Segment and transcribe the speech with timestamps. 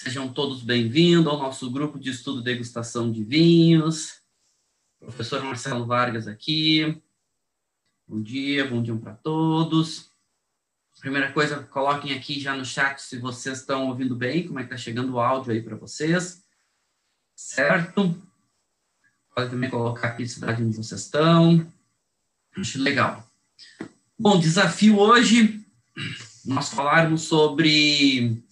[0.00, 4.20] Sejam todos bem-vindos ao nosso grupo de estudo degustação de vinhos.
[5.00, 7.02] Professor Marcelo Vargas aqui.
[8.06, 10.12] Bom dia, bom dia para todos.
[11.00, 14.72] Primeira coisa, coloquem aqui já no chat se vocês estão ouvindo bem, como é que
[14.72, 16.44] está chegando o áudio aí para vocês.
[17.34, 18.16] Certo?
[19.34, 21.66] Pode também colocar aqui a cidade onde vocês estão.
[22.56, 23.28] Acho legal.
[24.16, 25.60] Bom, desafio hoje,
[26.44, 28.46] nós falarmos sobre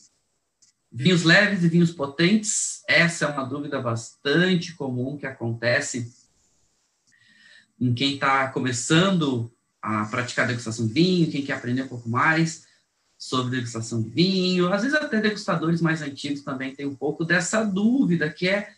[0.91, 2.83] vinhos leves e vinhos potentes.
[2.89, 6.13] Essa é uma dúvida bastante comum que acontece
[7.81, 9.53] em quem está começando
[9.83, 12.67] a praticar degustação de vinho, quem quer aprender um pouco mais
[13.19, 14.73] sobre degustação de vinho.
[14.73, 18.75] Às vezes até degustadores mais antigos também têm um pouco dessa dúvida, que é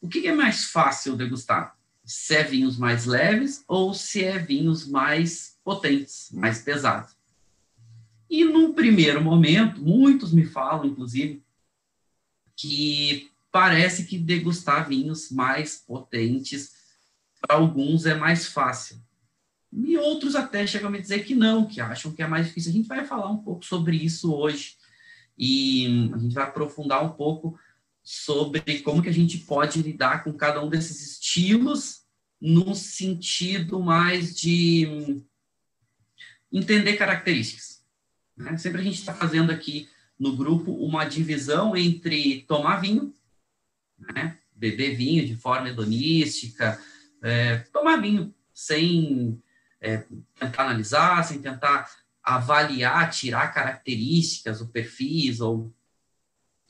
[0.00, 1.76] o que é mais fácil degustar?
[2.04, 7.14] Se é vinhos mais leves ou se é vinhos mais potentes, mais pesados?
[8.32, 11.44] E num primeiro momento, muitos me falam, inclusive,
[12.56, 16.72] que parece que degustar vinhos mais potentes
[17.42, 18.98] para alguns é mais fácil.
[19.70, 22.70] E outros até chegam a me dizer que não, que acham que é mais difícil.
[22.70, 24.78] A gente vai falar um pouco sobre isso hoje.
[25.36, 27.60] E a gente vai aprofundar um pouco
[28.02, 32.06] sobre como que a gente pode lidar com cada um desses estilos
[32.40, 35.22] no sentido mais de
[36.50, 37.71] entender características.
[38.36, 38.56] Né?
[38.56, 39.88] Sempre a gente está fazendo aqui
[40.18, 43.14] no grupo uma divisão entre tomar vinho,
[43.98, 44.38] né?
[44.54, 46.80] beber vinho de forma hedonística,
[47.22, 49.42] é, tomar vinho sem
[49.80, 50.04] é,
[50.38, 51.90] tentar analisar, sem tentar
[52.22, 55.74] avaliar, tirar características ou perfis, ou...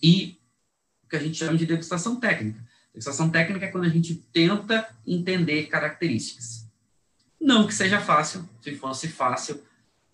[0.03, 0.41] e
[1.09, 2.67] que a gente chama de degustação técnica.
[2.91, 6.67] Degustação técnica é quando a gente tenta entender características.
[7.39, 9.63] Não que seja fácil, se fosse fácil,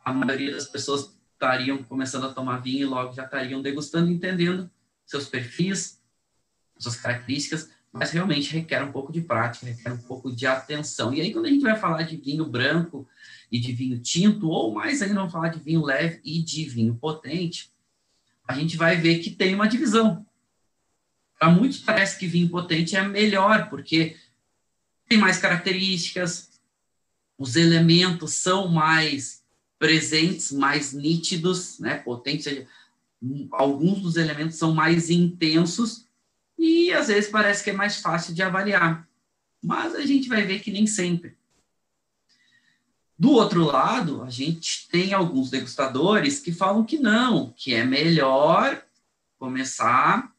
[0.05, 4.69] a maioria das pessoas estariam começando a tomar vinho e logo já estariam degustando, entendendo
[5.07, 6.03] seus perfis,
[6.77, 11.15] suas características, mas realmente requer um pouco de prática, requer um pouco de atenção.
[11.15, 13.09] E aí, quando a gente vai falar de vinho branco
[13.51, 16.95] e de vinho tinto, ou mais ainda, vamos falar de vinho leve e de vinho
[16.97, 17.73] potente,
[18.47, 20.27] a gente vai ver que tem uma divisão.
[21.39, 24.17] Para muitos parece que vinho potente é melhor, porque
[25.09, 26.61] tem mais características,
[27.39, 29.45] os elementos são mais
[29.79, 31.99] presentes, mais nítidos, né?
[31.99, 32.67] Potente,
[33.53, 36.07] alguns dos elementos são mais intensos
[36.59, 39.09] e às vezes parece que é mais fácil de avaliar.
[39.63, 41.37] Mas a gente vai ver que nem sempre.
[43.19, 48.85] Do outro lado, a gente tem alguns degustadores que falam que não, que é melhor
[49.39, 50.33] começar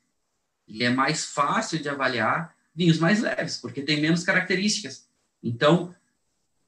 [0.67, 5.07] e é mais fácil de avaliar vinhos mais leves, porque tem menos características.
[5.43, 5.93] Então,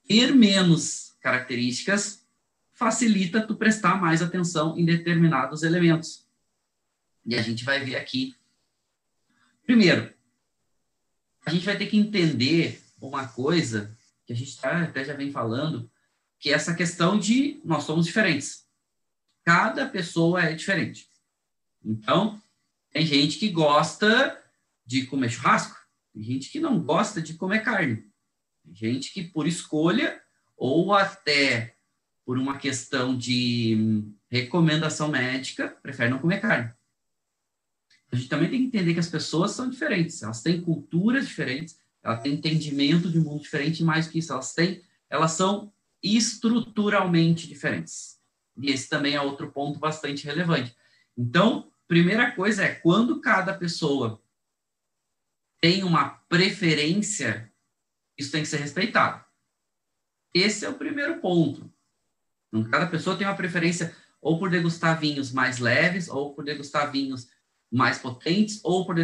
[0.05, 2.20] ter menos características
[2.81, 6.27] facilita tu prestar mais atenção em determinados elementos.
[7.23, 8.35] E a gente vai ver aqui.
[9.63, 10.11] Primeiro,
[11.45, 15.31] a gente vai ter que entender uma coisa que a gente tá, até já vem
[15.31, 15.91] falando,
[16.39, 18.65] que é essa questão de nós somos diferentes.
[19.43, 21.07] Cada pessoa é diferente.
[21.85, 22.41] Então,
[22.89, 24.43] tem gente que gosta
[24.87, 25.77] de comer churrasco,
[26.11, 28.11] tem gente que não gosta de comer carne.
[28.63, 30.19] Tem gente que, por escolha,
[30.57, 31.75] ou até
[32.25, 36.71] por uma questão de recomendação médica, prefere não comer carne.
[38.11, 41.79] A gente também tem que entender que as pessoas são diferentes, elas têm culturas diferentes,
[42.03, 45.71] elas têm entendimento de mundo diferente, mais que isso, elas têm, elas são
[46.03, 48.19] estruturalmente diferentes.
[48.57, 50.75] E esse também é outro ponto bastante relevante.
[51.17, 54.23] Então, Primeira coisa é quando cada pessoa
[55.59, 57.51] tem uma preferência,
[58.17, 59.25] isso tem que ser respeitado.
[60.33, 61.69] Esse é o primeiro ponto.
[62.51, 66.91] Então, cada pessoa tem uma preferência ou por degustar vinhos mais leves, ou por degustar
[66.91, 67.27] vinhos
[67.71, 68.97] mais potentes, ou por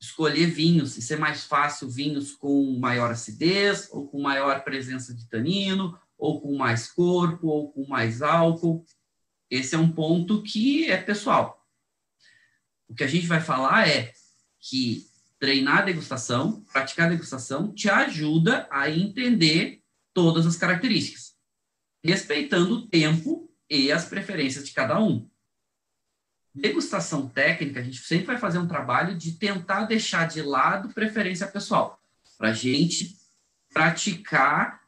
[0.00, 5.28] escolher vinhos e ser mais fácil vinhos com maior acidez, ou com maior presença de
[5.28, 8.84] tanino, ou com mais corpo, ou com mais álcool.
[9.48, 11.64] Esse é um ponto que é pessoal.
[12.88, 14.12] O que a gente vai falar é
[14.60, 15.06] que
[15.38, 19.82] treinar a degustação, praticar a degustação, te ajuda a entender
[20.14, 21.31] todas as características,
[22.02, 25.28] respeitando o tempo e as preferências de cada um.
[26.54, 31.46] Degustação técnica, a gente sempre vai fazer um trabalho de tentar deixar de lado preferência
[31.46, 32.02] pessoal,
[32.36, 33.16] para a gente
[33.72, 34.82] praticar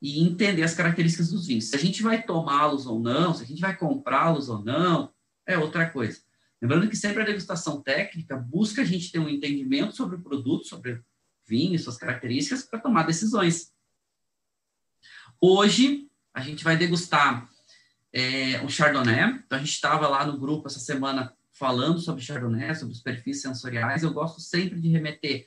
[0.00, 1.70] e entender as características dos vinhos.
[1.70, 5.12] Se a gente vai tomá-los ou não, se a gente vai comprá-los ou não,
[5.46, 6.20] é outra coisa.
[6.60, 10.68] Lembrando que sempre a degustação técnica busca a gente ter um entendimento sobre o produto,
[10.68, 11.04] sobre o
[11.44, 13.72] vinho suas características para tomar decisões.
[15.40, 17.48] Hoje, a gente vai degustar
[18.12, 19.42] é, o Chardonnay.
[19.46, 23.40] Então, a gente estava lá no grupo essa semana falando sobre Chardonnay, sobre os perfis
[23.40, 24.02] sensoriais.
[24.02, 25.46] Eu gosto sempre de remeter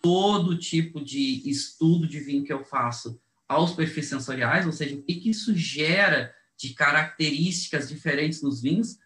[0.00, 5.02] todo tipo de estudo de vinho que eu faço aos perfis sensoriais, ou seja, o
[5.02, 8.98] que, que isso gera de características diferentes nos vinhos,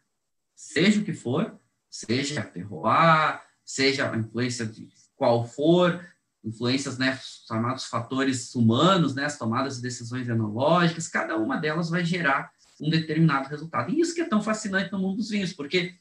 [0.54, 6.04] seja o que for, seja terroir, seja a influência de qual for,
[6.44, 12.04] influências, né, chamados fatores humanos, né, as tomadas de decisões enológicas, cada uma delas vai
[12.04, 12.50] gerar
[12.80, 13.90] um determinado resultado.
[13.90, 15.94] E isso que é tão fascinante no mundo dos vinhos, porque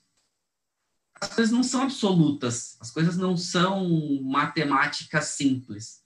[1.20, 3.88] as coisas não são absolutas, as coisas não são
[4.24, 6.02] matemática simples.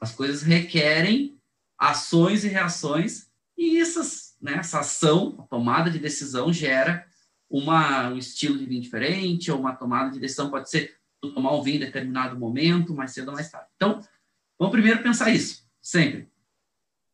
[0.00, 1.38] As coisas requerem
[1.78, 7.06] ações e reações, e essas, né, essa ação, a tomada de decisão, gera
[7.48, 10.96] uma, um estilo de vinho diferente, ou uma tomada de decisão pode ser
[11.32, 13.68] tomar um vinho em determinado momento, mais cedo ou mais tarde.
[13.76, 14.00] Então,
[14.58, 16.28] vamos primeiro pensar isso, sempre.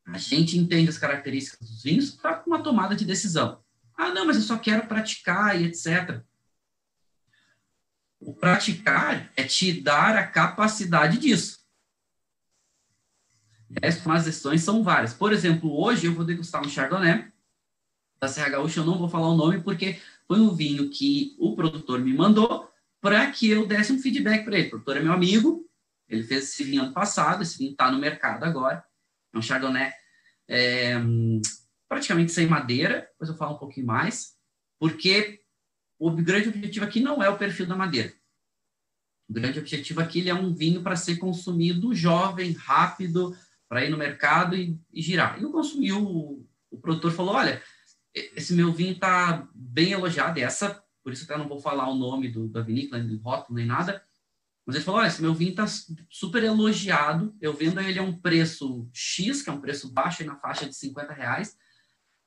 [0.06, 3.62] A gente entende as características dos vinhos para uma tomada de decisão.
[3.97, 6.23] Ah, não, mas eu só quero praticar e etc.
[8.19, 11.62] O praticar é te dar a capacidade disso.
[13.70, 15.15] E as decisões são várias.
[15.15, 17.32] Por exemplo, hoje eu vou degustar um Chardonnay
[18.20, 21.56] da Serra Gaúcha, eu não vou falar o nome porque foi um vinho que o
[21.56, 22.71] produtor me mandou
[23.02, 24.69] para que eu desse um feedback para ele.
[24.69, 25.69] O produtor é meu amigo,
[26.08, 28.82] ele fez esse vinho ano passado, esse vinho está no mercado agora.
[29.34, 29.93] É um Chardonnay
[30.49, 30.94] é,
[31.88, 34.37] praticamente sem madeira, depois eu falo um pouquinho mais,
[34.78, 35.40] porque
[35.99, 38.12] o grande objetivo aqui não é o perfil da madeira.
[39.28, 43.37] O grande objetivo aqui é um vinho para ser consumido jovem, rápido,
[43.69, 45.40] para ir no mercado e, e girar.
[45.40, 47.60] E eu consumi, o, o produtor falou, olha,
[48.14, 52.28] esse meu vinho está bem elogiado, essa, por isso até não vou falar o nome
[52.28, 54.02] do, da vinícola, nem do rótulo, nem nada,
[54.64, 55.66] mas ele falou, olha, esse meu vinho está
[56.08, 60.37] super elogiado, eu vendo ele a um preço X, que é um preço baixo, na
[60.37, 61.56] faixa de 50 reais,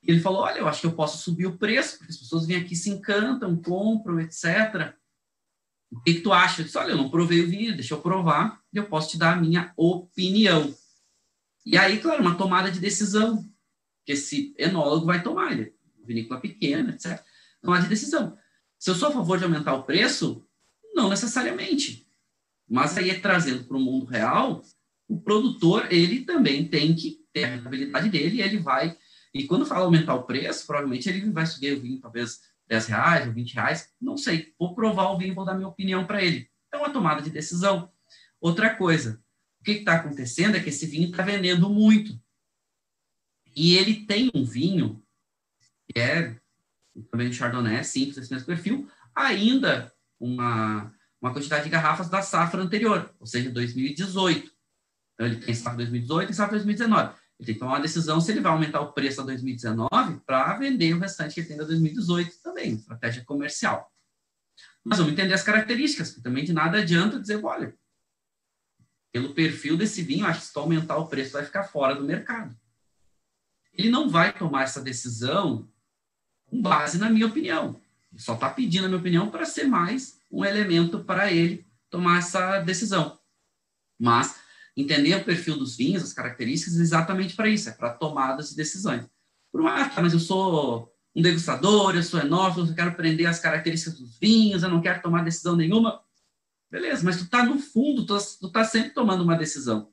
[0.02, 2.58] ele falou, olha, eu acho que eu posso subir o preço, porque as pessoas vêm
[2.58, 4.94] aqui, se encantam, compram, etc.,
[5.90, 6.60] o que, que tu acha?
[6.60, 9.18] Eu disse, olha, eu não provei o vinho, deixa eu provar, e eu posso te
[9.18, 10.74] dar a minha opinião.
[11.64, 13.48] E aí, claro, uma tomada de decisão,
[14.04, 15.72] que esse enólogo vai tomar, ele, é
[16.04, 17.24] vinícola pequena, etc.
[17.62, 18.36] Tomada de decisão.
[18.78, 20.46] Se eu sou a favor de aumentar o preço,
[20.94, 22.06] não necessariamente.
[22.68, 24.62] Mas aí, trazendo para o mundo real,
[25.08, 28.96] o produtor, ele também tem que ter a rentabilidade dele, ele vai...
[29.32, 33.26] E quando fala aumentar o preço, provavelmente ele vai subir o vinho, talvez 10 reais
[33.26, 34.54] ou 20 reais, não sei.
[34.58, 36.48] Vou provar o vinho, vou dar minha opinião para ele.
[36.72, 37.92] É uma tomada de decisão.
[38.40, 39.22] Outra coisa,
[39.60, 42.18] o que está acontecendo é que esse vinho está vendendo muito.
[43.54, 45.02] E ele tem um vinho,
[45.86, 46.38] que é
[47.04, 52.62] também um Chardonnay, simples, esse mesmo perfil, ainda uma, uma quantidade de garrafas da safra
[52.62, 54.50] anterior, ou seja, 2018.
[55.14, 57.14] Então, ele tem safra 2018 e safra 2019.
[57.38, 60.56] Ele tem que tomar uma decisão se ele vai aumentar o preço a 2019 para
[60.58, 63.92] vender o restante que ele tem da 2018 também, estratégia comercial.
[64.82, 67.74] Mas vamos entender as características, porque também de nada adianta dizer, olha,
[69.12, 72.04] pelo perfil desse vinho, acho que se tu aumentar o preço vai ficar fora do
[72.04, 72.56] mercado.
[73.72, 75.68] Ele não vai tomar essa decisão
[76.46, 77.80] com base na minha opinião.
[78.12, 82.18] Ele só está pedindo a minha opinião para ser mais um elemento para ele tomar
[82.18, 83.18] essa decisão.
[83.98, 84.36] Mas
[84.76, 89.06] entender o perfil dos vinhos, as características, exatamente para isso, é para tomadas de decisões.
[89.50, 93.38] Por uma, ah, mas eu sou um degustador, eu sou enófilo, eu quero aprender as
[93.38, 96.02] características dos vinhos, eu não quero tomar decisão nenhuma.
[96.70, 99.90] Beleza, mas tu está no fundo, tu, tu tá sempre tomando uma decisão,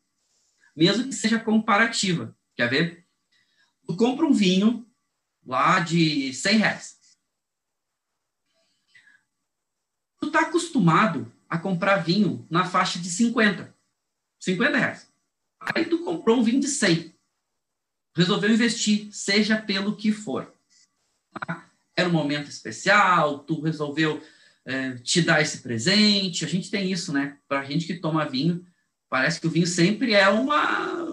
[0.75, 2.35] mesmo que seja comparativa.
[2.55, 3.05] Quer ver?
[3.87, 4.85] Tu compra um vinho
[5.45, 6.97] lá de 100 reais.
[10.19, 13.73] Tu está acostumado a comprar vinho na faixa de 50.
[14.39, 15.11] 50 reais.
[15.59, 17.13] Aí tu comprou um vinho de 100.
[18.15, 20.53] Resolveu investir, seja pelo que for.
[21.45, 21.69] Tá?
[21.95, 24.21] Era um momento especial, tu resolveu
[24.65, 26.45] é, te dar esse presente.
[26.45, 27.37] A gente tem isso, né?
[27.47, 28.65] Para a gente que toma vinho,
[29.09, 31.05] parece que o vinho sempre é uma,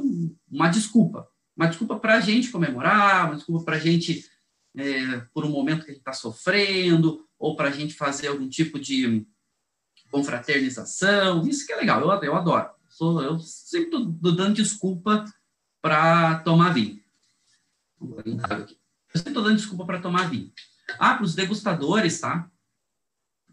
[0.50, 1.29] uma desculpa.
[1.60, 4.24] Uma desculpa para a gente comemorar, uma desculpa para a gente,
[4.74, 8.48] é, por um momento que a gente está sofrendo, ou para a gente fazer algum
[8.48, 9.26] tipo de
[10.10, 11.46] confraternização.
[11.46, 12.70] Isso que é legal, eu, eu adoro.
[12.88, 15.22] Sou, eu sempre estou dando desculpa
[15.82, 16.98] para tomar vinho.
[18.00, 18.24] Eu
[19.12, 20.50] sempre estou dando desculpa para tomar vinho.
[20.98, 22.50] Ah, para os degustadores, tá?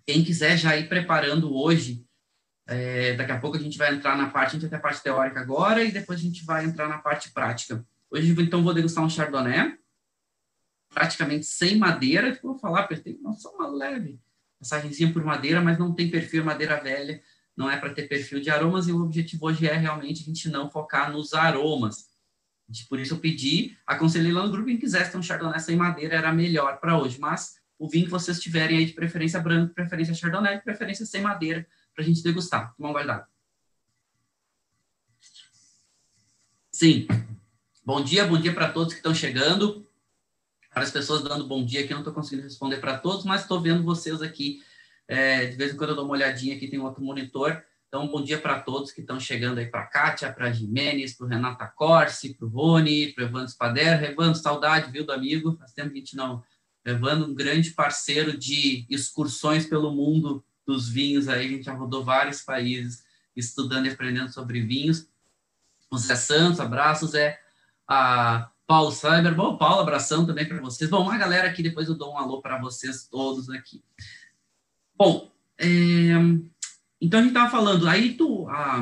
[0.05, 2.07] Quem quiser já ir preparando hoje,
[2.67, 4.79] é, daqui a pouco a gente vai entrar na parte, a gente vai ter a
[4.79, 7.85] parte teórica agora e depois a gente vai entrar na parte prática.
[8.09, 9.77] Hoje, então, vou degustar um Chardonnay,
[10.89, 14.19] praticamente sem madeira, vou falar, tem só uma leve
[14.59, 17.21] passagemzinha por madeira, mas não tem perfil madeira velha,
[17.55, 20.49] não é para ter perfil de aromas, e o objetivo hoje é realmente a gente
[20.49, 22.09] não focar nos aromas.
[22.89, 26.15] Por isso eu pedi, aconselhei lá no grupo, quem quisesse ter um Chardonnay sem madeira
[26.15, 30.13] era melhor para hoje, mas o vinho que vocês tiverem aí de preferência branco, preferência
[30.13, 32.73] Chardonnay, preferência sem madeira, para a gente degustar.
[32.79, 33.27] Um guardado.
[36.71, 37.07] Sim.
[37.87, 39.87] Bom dia, bom dia para todos que estão chegando.
[40.73, 43.43] Para as pessoas dando bom dia aqui, eu não estou conseguindo responder para todos, mas
[43.43, 44.61] estou vendo vocês aqui.
[45.07, 47.63] É, de vez em quando eu dou uma olhadinha aqui, tem outro monitor.
[47.87, 51.15] Então, bom dia para todos que estão chegando aí, para a Kátia, para a Jimenez,
[51.15, 54.03] para o Renata Corsi, para o Rony, para o Evandro Spader.
[54.03, 55.55] Evandro, saudade, viu, do amigo?
[55.57, 56.43] Faz tempo que a gente não...
[56.83, 62.03] Evandro, um grande parceiro de excursões pelo mundo dos vinhos aí, a gente já rodou
[62.03, 65.07] vários países estudando e aprendendo sobre vinhos.
[65.89, 67.46] O Zé Santos, abraço, Zé.
[67.87, 70.89] A Paulo Cyber, bom, Paulo, abração também para vocês.
[70.89, 73.81] Bom, uma galera aqui, depois eu dou um alô para vocês todos aqui.
[74.95, 75.65] Bom, é,
[76.99, 78.81] então a gente estava falando, aí tu ah,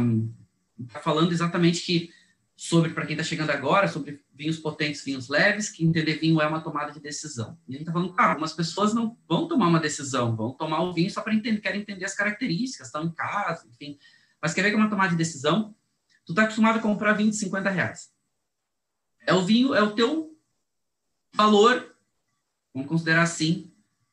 [0.92, 2.10] tá falando exatamente que
[2.56, 6.48] sobre, para quem está chegando agora, sobre vinhos potentes, vinhos leves, que entender vinho é
[6.48, 7.58] uma tomada de decisão.
[7.68, 10.82] E a gente está falando, ah, algumas pessoas não vão tomar uma decisão, vão tomar
[10.82, 14.00] o vinho só para entender, querem entender as características, estão em casa, enfim.
[14.42, 15.76] Mas quer ver que é uma tomada de decisão?
[16.26, 18.15] Tu está acostumado a comprar vinho de 50 reais.
[19.26, 20.38] É o vinho, é o teu
[21.34, 21.96] valor,
[22.74, 23.72] vamos considerar assim,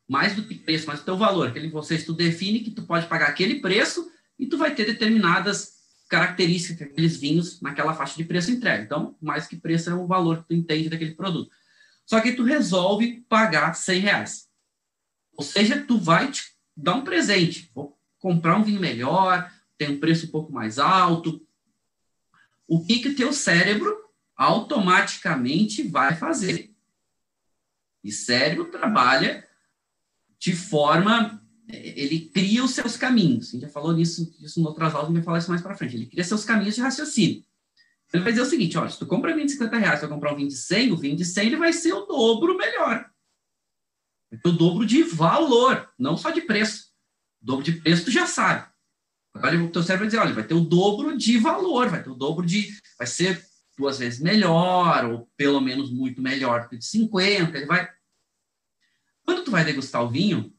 [0.08, 3.06] mais do que preço, mas o teu valor, aquele vocês tu define que tu pode
[3.06, 5.72] pagar aquele preço e tu vai ter determinadas
[6.08, 8.82] características daqueles vinhos naquela faixa de preço entrega.
[8.82, 11.50] Então, mais que preço é o valor que tu entende daquele produto.
[12.04, 14.48] Só que tu resolve pagar 100 reais.
[15.34, 16.42] Ou seja, tu vai te
[16.76, 17.70] dar um presente.
[17.74, 21.40] Vou comprar um vinho melhor, tem um preço um pouco mais alto.
[22.68, 23.96] O que que teu cérebro
[24.36, 26.74] automaticamente vai fazer?
[28.02, 29.46] E cérebro trabalha
[30.38, 31.40] de forma.
[31.68, 33.48] Ele cria os seus caminhos.
[33.48, 35.62] A gente já falou nisso, isso em outras aulas, a gente vai falar isso mais
[35.62, 35.96] para frente.
[35.96, 37.44] Ele cria seus caminhos de raciocínio.
[38.12, 40.10] Ele vai dizer o seguinte: olha, se tu compra 20 de 50 reais, tu vai
[40.10, 43.08] comprar um vinho de 100, o vinho de 100 ele vai ser o dobro melhor.
[44.44, 46.90] O dobro de valor, não só de preço.
[47.40, 48.70] O dobro de preço tu já sabe.
[49.34, 52.10] Agora o teu cérebro vai dizer, olha, vai ter o dobro de valor, vai ter
[52.10, 52.76] o dobro de.
[52.98, 53.42] Vai ser
[53.76, 57.88] duas vezes melhor, ou pelo menos muito melhor que de 50, ele vai
[59.24, 60.54] quando tu vai degustar o vinho,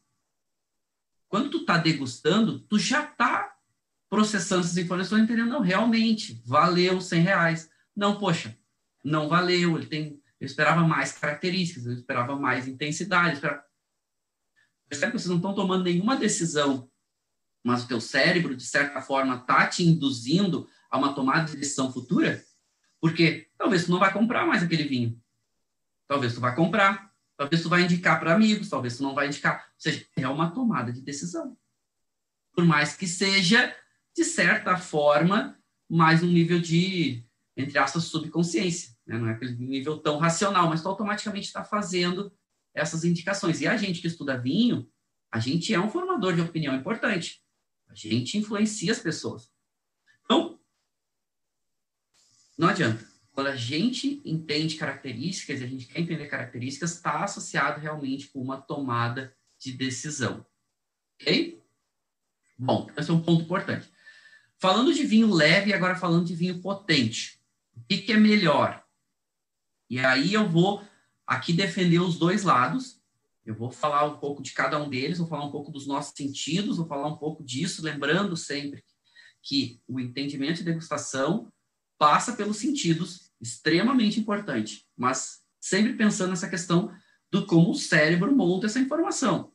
[1.27, 3.55] quando tu tá degustando, tu já tá
[4.09, 7.69] processando essas informações, entendendo, não, realmente, valeu 100 reais.
[7.95, 8.57] Não, poxa,
[9.03, 13.63] não valeu, ele tem, eu esperava mais características, eu esperava mais intensidade, eu esperava...
[14.89, 16.87] Que vocês não estão tomando nenhuma decisão,
[17.63, 21.91] mas o teu cérebro, de certa forma, tá te induzindo a uma tomada de decisão
[21.91, 22.45] futura?
[23.03, 25.21] Porque talvez tu não vai comprar mais aquele vinho.
[26.07, 29.65] Talvez tu vai comprar, Talvez tu vai indicar para amigos, talvez tu não vai indicar.
[29.67, 31.57] Ou seja, é uma tomada de decisão.
[32.55, 33.75] Por mais que seja,
[34.15, 35.57] de certa forma,
[35.89, 37.25] mais um nível de,
[37.57, 38.95] entre aspas, subconsciência.
[39.05, 39.17] Né?
[39.17, 42.31] Não é aquele nível tão racional, mas tu automaticamente está fazendo
[42.73, 43.61] essas indicações.
[43.61, 44.87] E a gente que estuda vinho,
[45.31, 47.43] a gente é um formador de opinião importante.
[47.89, 49.51] A gente influencia as pessoas.
[50.23, 50.59] Então,
[52.57, 58.27] não adianta quando a gente entende características, a gente quer entender características, está associado realmente
[58.27, 60.45] com uma tomada de decisão.
[61.15, 61.59] Ok?
[62.57, 63.91] Bom, esse é um ponto importante.
[64.59, 67.39] Falando de vinho leve, agora falando de vinho potente.
[67.75, 68.83] O que, que é melhor?
[69.89, 70.87] E aí eu vou
[71.25, 73.01] aqui defender os dois lados.
[73.43, 76.13] Eu vou falar um pouco de cada um deles, vou falar um pouco dos nossos
[76.15, 78.83] sentidos, vou falar um pouco disso, lembrando sempre
[79.41, 81.51] que o entendimento de degustação
[81.97, 86.91] passa pelos sentidos, extremamente importante, mas sempre pensando nessa questão
[87.31, 89.51] do como o cérebro monta essa informação.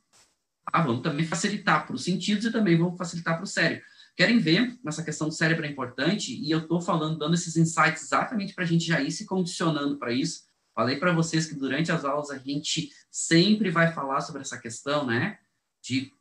[0.66, 3.84] Ah, vamos também facilitar para os sentidos e também vamos facilitar para o cérebro.
[4.16, 6.34] Querem ver essa questão do cérebro é importante?
[6.34, 9.96] E eu estou falando, dando esses insights exatamente para a gente já ir se condicionando
[9.96, 10.42] para isso.
[10.74, 15.06] Falei para vocês que durante as aulas a gente sempre vai falar sobre essa questão,
[15.06, 15.38] né?
[15.82, 16.12] De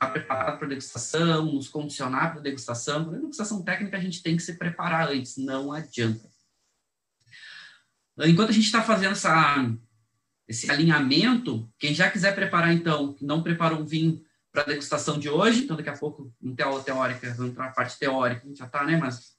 [0.00, 3.04] estar preparado para degustação, nos condicionar para degustação.
[3.04, 6.26] Para degustação técnica, a gente tem que se preparar antes, não adianta.
[8.20, 9.70] Enquanto a gente está fazendo essa,
[10.48, 15.28] esse alinhamento, quem já quiser preparar, então, não preparou um vinho para a degustação de
[15.28, 18.58] hoje, então daqui a pouco, em aula teórica, vamos entrar na parte teórica, a gente
[18.58, 19.38] já está, né, mas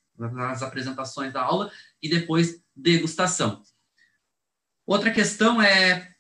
[0.49, 3.61] as apresentações da aula, e depois degustação.
[4.85, 6.13] Outra questão é,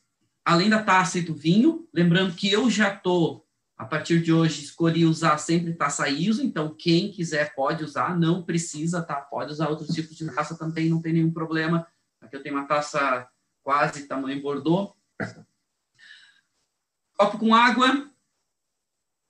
[0.43, 3.47] além da taça e do vinho, lembrando que eu já estou
[3.81, 8.43] a partir de hoje, escolhi usar sempre taça ISO, então quem quiser pode usar, não
[8.43, 9.15] precisa, tá?
[9.15, 11.87] Pode usar outros tipos de taça também, não tem nenhum problema.
[12.21, 13.27] Aqui eu tenho uma taça
[13.63, 14.93] quase tamanho Bordeaux.
[17.17, 18.07] Copo com água,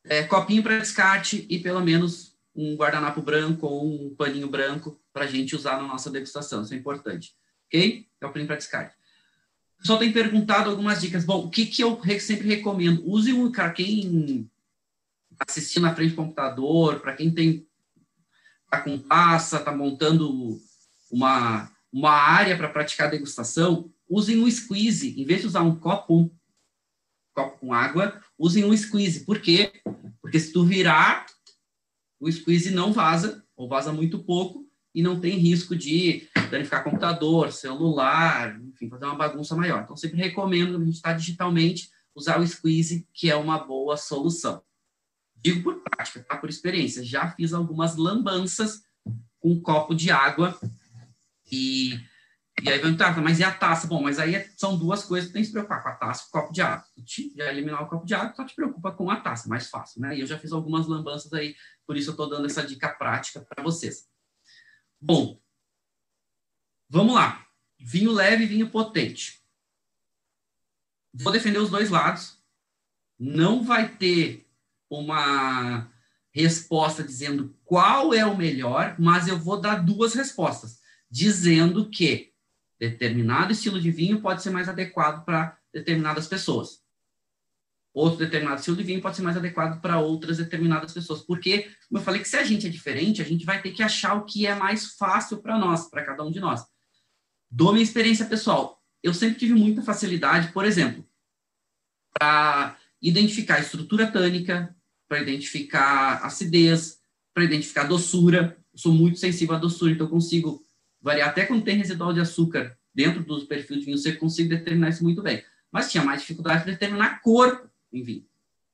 [0.04, 5.24] é, copinho para descarte e pelo menos um guardanapo branco ou um paninho branco para
[5.24, 7.34] a gente usar na nossa degustação, isso é importante.
[7.68, 8.06] ok?
[8.22, 8.98] O prêmio para descarte.
[9.82, 11.26] O pessoal tem perguntado algumas dicas.
[11.26, 13.02] Bom, o que, que eu sempre recomendo?
[13.04, 14.48] Use um, para quem
[15.32, 17.66] está assistindo na frente do computador, para quem tem
[18.70, 20.62] tá com passa, está montando
[21.10, 25.20] uma, uma área para praticar degustação, usem um squeeze.
[25.20, 26.30] Em vez de usar um copo, um
[27.34, 29.26] copo com água, usem um squeeze.
[29.26, 29.82] Por quê?
[30.22, 31.26] Porque se tu virar,
[32.20, 37.52] o squeeze não vaza, ou vaza muito pouco, e não tem risco de danificar computador,
[37.52, 39.84] celular, enfim, fazer uma bagunça maior.
[39.84, 43.96] Então, sempre recomendo, quando a gente está digitalmente, usar o squeeze, que é uma boa
[43.96, 44.62] solução.
[45.38, 46.38] Digo por prática, tá?
[46.38, 47.04] Por experiência.
[47.04, 48.82] Já fiz algumas lambanças
[49.40, 50.60] com um copo de água
[51.52, 51.94] e,
[52.62, 53.88] e aí vai entrar, mas e a taça?
[53.88, 56.28] Bom, mas aí são duas coisas que tem que se preocupar, com a taça e
[56.28, 56.86] o copo de água.
[57.36, 60.16] Já eliminar o copo de água, só te preocupa com a taça, mais fácil, né?
[60.16, 61.56] E eu já fiz algumas lambanças aí,
[61.88, 64.11] por isso eu estou dando essa dica prática para vocês.
[65.02, 65.42] Bom,
[66.88, 67.48] vamos lá.
[67.80, 69.42] Vinho leve e vinho potente.
[71.14, 72.40] Vou defender os dois lados.
[73.18, 74.48] Não vai ter
[74.90, 75.92] uma
[76.32, 80.80] resposta dizendo qual é o melhor, mas eu vou dar duas respostas,
[81.10, 82.34] dizendo que
[82.80, 86.82] determinado estilo de vinho pode ser mais adequado para determinadas pessoas
[87.94, 91.22] outro determinado estilo de vinho pode ser mais adequado para outras determinadas pessoas.
[91.22, 93.84] Porque, como eu falei, que se a gente é diferente, a gente vai ter que
[93.84, 96.64] achar o que é mais fácil para nós, para cada um de nós.
[97.50, 98.82] Dou minha experiência pessoal.
[99.04, 101.06] Eu sempre tive muita facilidade, por exemplo,
[102.14, 104.76] para identificar estrutura tânica,
[105.08, 107.00] para identificar acidez,
[107.34, 108.58] para identificar doçura.
[108.72, 110.64] Eu sou muito sensível à doçura, então eu consigo
[111.02, 114.90] variar até quando tem residual de açúcar dentro dos perfis de vinho, você consigo determinar
[114.90, 115.44] isso muito bem.
[115.72, 118.28] Mas tinha mais dificuldade de determinar a cor enfim,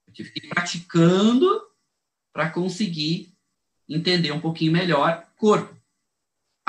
[0.05, 1.61] eu tive que ir praticando
[2.31, 3.35] para conseguir
[3.89, 5.75] entender um pouquinho melhor corpo.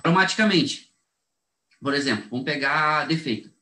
[0.02, 0.92] Aromaticamente,
[1.80, 3.52] por exemplo, vamos pegar defeito.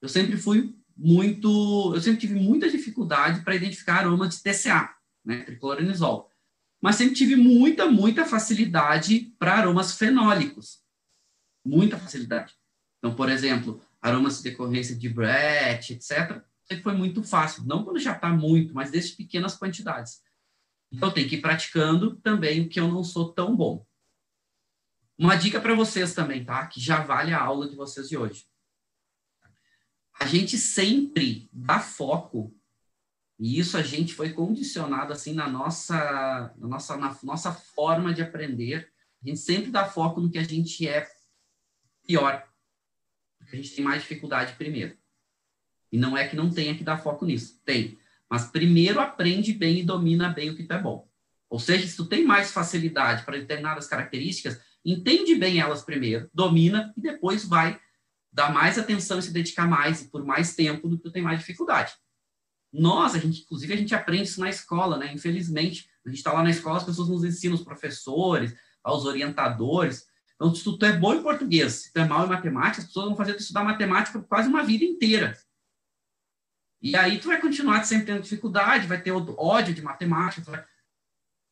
[0.00, 5.42] Eu sempre fui muito, eu sempre tive muita dificuldade para identificar aroma de TCA, né,
[5.42, 6.30] tricloranizol.
[6.80, 10.82] Mas sempre tive muita, muita facilidade para aromas fenólicos.
[11.64, 12.54] Muita facilidade.
[12.98, 17.64] Então, por exemplo, aromas de decorrência de Brett, etc sempre foi muito fácil.
[17.64, 20.20] Não quando já está muito, mas desde pequenas quantidades.
[20.90, 23.86] Então, tem que ir praticando também o que eu não sou tão bom.
[25.18, 26.66] Uma dica para vocês também, tá?
[26.66, 28.44] Que já vale a aula de vocês de hoje.
[30.18, 32.54] A gente sempre dá foco,
[33.38, 38.22] e isso a gente foi condicionado assim na nossa, na nossa, na nossa forma de
[38.22, 38.90] aprender.
[39.22, 41.06] A gente sempre dá foco no que a gente é
[42.06, 42.46] pior.
[43.40, 44.96] A gente tem mais dificuldade primeiro.
[45.90, 47.98] E não é que não tenha que dar foco nisso, tem.
[48.28, 51.08] Mas primeiro aprende bem e domina bem o que é bom.
[51.48, 56.92] Ou seja, se tu tem mais facilidade para determinadas características, entende bem elas primeiro, domina
[56.96, 57.80] e depois vai
[58.32, 61.22] dar mais atenção e se dedicar mais e por mais tempo do que tu tem
[61.22, 61.94] mais dificuldade.
[62.72, 65.12] Nós, a gente, inclusive, a gente aprende isso na escola, né?
[65.12, 70.06] Infelizmente, a gente está lá na escola, as pessoas nos ensinam, os professores, os orientadores.
[70.34, 73.06] Então, se tu é bom em português, se tu é mal em matemática, as pessoas
[73.06, 75.36] vão fazer tu estudar matemática quase uma vida inteira.
[76.86, 80.48] E aí tu vai continuar sempre tendo dificuldade, vai ter ódio de matemática.
[80.50, 80.64] Vai...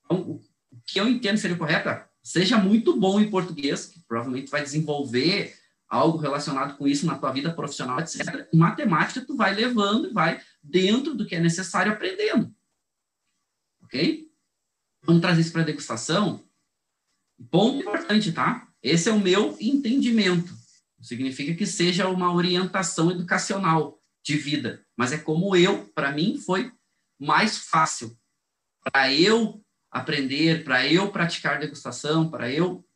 [0.05, 4.49] Então, o que eu entendo seria correto é, seja muito bom em português, que provavelmente
[4.49, 5.53] vai desenvolver
[5.89, 8.49] algo relacionado com isso na tua vida profissional, etc.
[8.53, 12.55] Em matemática, tu vai levando e vai dentro do que é necessário aprendendo.
[13.83, 14.31] Ok?
[15.03, 16.45] Vamos trazer isso para degustação.
[17.51, 18.69] Ponto importante, tá?
[18.81, 20.55] Esse é o meu entendimento.
[21.03, 26.73] Significa que seja uma orientação educacional de vida mas é como eu, para mim, foi
[27.19, 28.17] mais fácil.
[28.83, 32.87] Para eu aprender, para eu praticar degustação, para eu.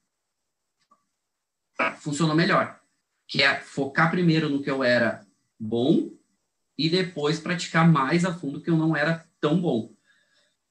[1.99, 2.81] Funcionou melhor.
[3.27, 5.27] Que é focar primeiro no que eu era
[5.59, 6.11] bom
[6.77, 9.93] e depois praticar mais a fundo que eu não era tão bom.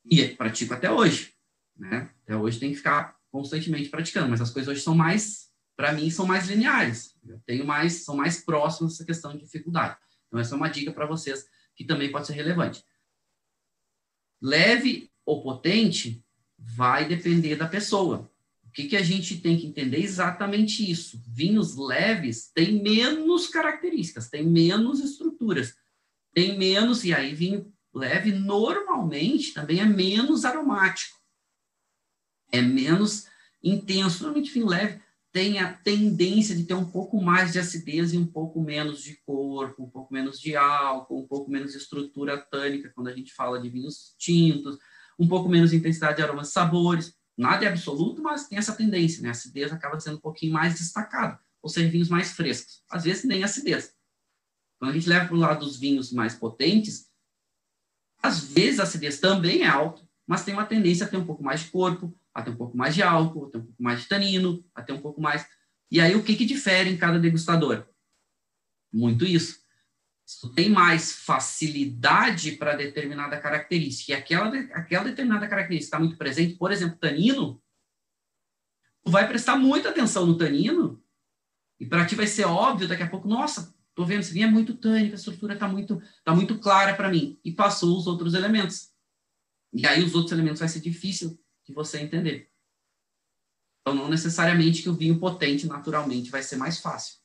[0.06, 1.34] E pratico até hoje.
[1.76, 2.10] Né?
[2.24, 6.10] Até hoje tem que ficar constantemente praticando, mas as coisas hoje são mais, para mim,
[6.10, 7.16] são mais lineares.
[7.26, 9.98] Eu tenho mais, são mais próximas essa questão de dificuldade.
[10.28, 12.84] Então, essa é uma dica para vocês que também pode ser relevante.
[14.42, 16.24] Leve ou potente
[16.58, 18.30] vai depender da pessoa.
[18.66, 20.00] O que, que a gente tem que entender?
[20.00, 21.22] Exatamente isso.
[21.28, 25.76] Vinhos leves têm menos características, têm menos estruturas,
[26.34, 31.18] tem menos, e aí vinho leve normalmente também é menos aromático,
[32.52, 33.28] é menos
[33.64, 34.24] intenso.
[34.24, 35.02] Normalmente vinho leve
[35.38, 39.18] tem a tendência de ter um pouco mais de acidez e um pouco menos de
[39.18, 43.32] corpo, um pouco menos de álcool, um pouco menos de estrutura tânica, quando a gente
[43.36, 44.80] fala de vinhos tintos,
[45.20, 47.16] um pouco menos de intensidade de aromas sabores.
[47.38, 49.28] Nada é absoluto, mas tem essa tendência, né?
[49.28, 51.40] A acidez acaba sendo um pouquinho mais destacada.
[51.62, 52.82] ou seja, vinhos mais frescos.
[52.90, 53.94] Às vezes nem acidez.
[54.80, 57.12] Quando a gente leva para o lado dos vinhos mais potentes,
[58.24, 61.44] às vezes a acidez também é alta, mas tem uma tendência a ter um pouco
[61.44, 64.02] mais de corpo, a ter um pouco mais de álcool, a ter um pouco mais
[64.02, 65.48] de tanino, a ter um pouco mais.
[65.90, 67.88] E aí o que, que difere em cada degustador?
[68.94, 69.60] Muito isso.
[70.24, 76.16] Se tu tem mais facilidade para determinada característica e aquela, aquela determinada característica está muito
[76.16, 77.60] presente, por exemplo, tanino,
[79.04, 81.04] tu vai prestar muita atenção no tanino
[81.80, 84.52] e para ti vai ser óbvio daqui a pouco, nossa, tô vendo, esse vinho é
[84.52, 87.40] muito tânico, a estrutura está muito, tá muito clara para mim.
[87.44, 88.92] E passou os outros elementos.
[89.74, 92.50] E aí os outros elementos vai ser difícil de você entender.
[93.82, 97.18] Então, não necessariamente que o vinho potente naturalmente vai ser mais fácil.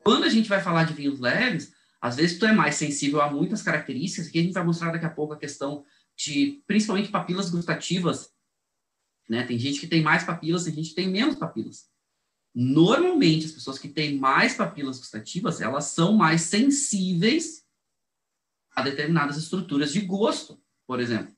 [0.00, 3.30] Quando a gente vai falar de vinhos leves, às vezes tu é mais sensível a
[3.30, 5.84] muitas características, que a gente vai mostrar daqui a pouco a questão
[6.16, 8.32] de, principalmente, papilas gustativas,
[9.28, 9.44] né?
[9.44, 11.90] Tem gente que tem mais papilas, tem gente que tem menos papilas.
[12.54, 17.66] Normalmente, as pessoas que têm mais papilas gustativas, elas são mais sensíveis
[18.74, 21.35] a determinadas estruturas de gosto, por exemplo.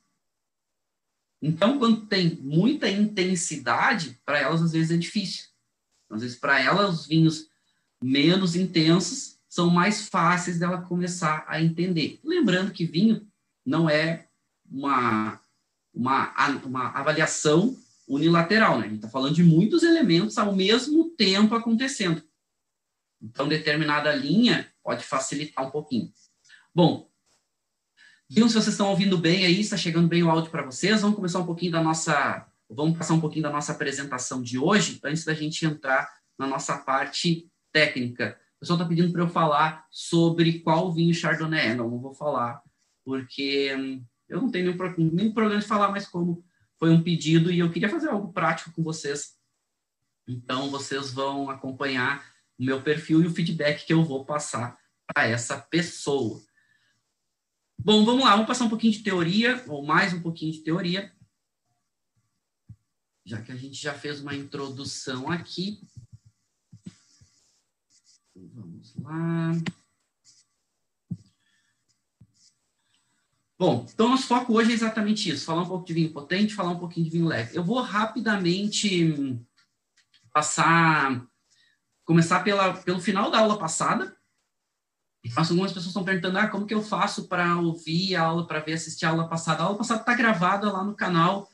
[1.40, 5.46] Então, quando tem muita intensidade, para elas às vezes é difícil.
[6.11, 7.48] Às vezes, para elas, os vinhos
[8.03, 12.20] menos intensos são mais fáceis dela começar a entender.
[12.24, 13.27] Lembrando que vinho
[13.64, 14.27] não é
[14.70, 15.40] uma,
[15.94, 18.87] uma, uma avaliação unilateral, né?
[18.87, 22.22] A gente está falando de muitos elementos ao mesmo tempo acontecendo.
[23.20, 26.12] Então, determinada linha pode facilitar um pouquinho.
[26.74, 27.08] Bom,
[28.29, 31.01] viu se vocês estão ouvindo bem aí, está chegando bem o áudio para vocês.
[31.01, 35.01] Vamos começar um pouquinho da nossa, vamos passar um pouquinho da nossa apresentação de hoje,
[35.03, 38.38] antes da gente entrar na nossa parte técnica.
[38.57, 41.75] O pessoal está pedindo para eu falar sobre qual vinho Chardonnay é.
[41.75, 42.61] Não, não vou falar,
[43.05, 46.45] porque hum, eu não tenho nenhum, nenhum problema de falar, mas como
[46.79, 49.37] foi um pedido e eu queria fazer algo prático com vocês.
[50.29, 52.25] Então, vocês vão acompanhar
[52.59, 56.41] o meu perfil e o feedback que eu vou passar para essa pessoa.
[57.79, 61.12] Bom, vamos lá, vamos passar um pouquinho de teoria, ou mais um pouquinho de teoria.
[63.25, 65.81] Já que a gente já fez uma introdução aqui,
[68.55, 69.53] Vamos lá.
[73.59, 76.71] Bom, então nosso foco hoje é exatamente isso: falar um pouco de vinho potente, falar
[76.71, 77.57] um pouquinho de vinho leve.
[77.57, 79.41] Eu vou rapidamente
[80.33, 81.27] passar,
[82.05, 84.17] começar pela, pelo final da aula passada.
[85.37, 88.75] Algumas pessoas estão perguntando: ah, como que eu faço para ouvir a aula, para ver,
[88.75, 89.62] assistir a aula passada?
[89.62, 91.49] A aula passada está gravada lá no canal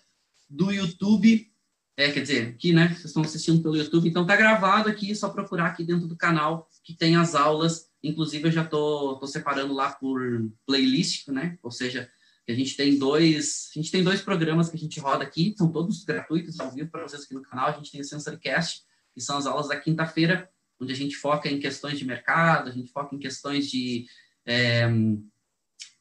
[0.48, 1.50] do YouTube
[1.96, 2.88] é, quer dizer, aqui, né?
[2.88, 6.68] Vocês estão assistindo pelo YouTube, então tá gravado aqui, só procurar aqui dentro do canal
[6.82, 7.88] que tem as aulas.
[8.02, 10.20] Inclusive, eu já tô, tô separando lá por
[10.66, 11.56] playlist, né?
[11.62, 12.10] Ou seja,
[12.48, 15.70] a gente tem dois, a gente tem dois programas que a gente roda aqui, são
[15.70, 17.68] todos gratuitos, ao vivo para vocês aqui no canal.
[17.68, 18.82] A gente tem o SensoryCast,
[19.14, 20.50] que são as aulas da quinta-feira,
[20.84, 24.06] onde a gente foca em questões de mercado, a gente foca em questões de
[24.46, 24.88] é,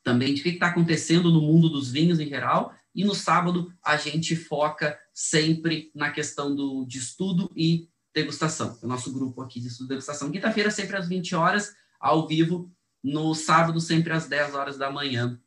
[0.04, 2.74] também de o que está acontecendo no mundo dos vinhos em geral.
[2.94, 8.78] E no sábado a gente foca sempre na questão do, de estudo e degustação.
[8.84, 10.30] O nosso grupo aqui de estudo e degustação.
[10.30, 12.72] Quinta-feira, sempre às 20 horas, ao vivo.
[13.04, 15.40] No sábado, sempre às 10 horas da manhã.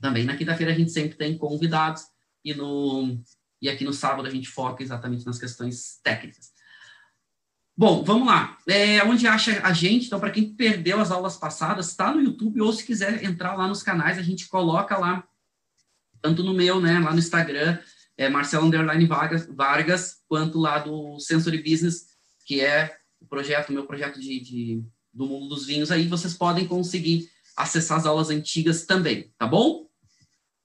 [0.00, 2.04] Também na quinta-feira a gente sempre tem convidados.
[2.44, 3.20] E, no,
[3.60, 6.52] e aqui no sábado a gente foca exatamente nas questões técnicas.
[7.80, 8.58] Bom, vamos lá.
[8.68, 10.04] É, onde acha a gente?
[10.04, 13.66] Então, para quem perdeu as aulas passadas, está no YouTube ou se quiser entrar lá
[13.66, 15.26] nos canais, a gente coloca lá,
[16.20, 17.78] tanto no meu, né, lá no Instagram,
[18.18, 22.08] é Marcelo Underline Vargas, Vargas, quanto lá do Sensory Business,
[22.44, 26.68] que é o projeto, meu projeto de, de, do mundo dos vinhos, aí vocês podem
[26.68, 29.88] conseguir acessar as aulas antigas também, tá bom?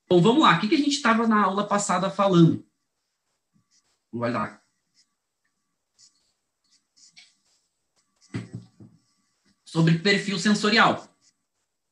[0.10, 0.58] Bom, vamos lá.
[0.58, 2.68] O que, que a gente estava na aula passada falando?
[4.12, 4.65] Vai lá.
[9.76, 11.14] Sobre perfil sensorial.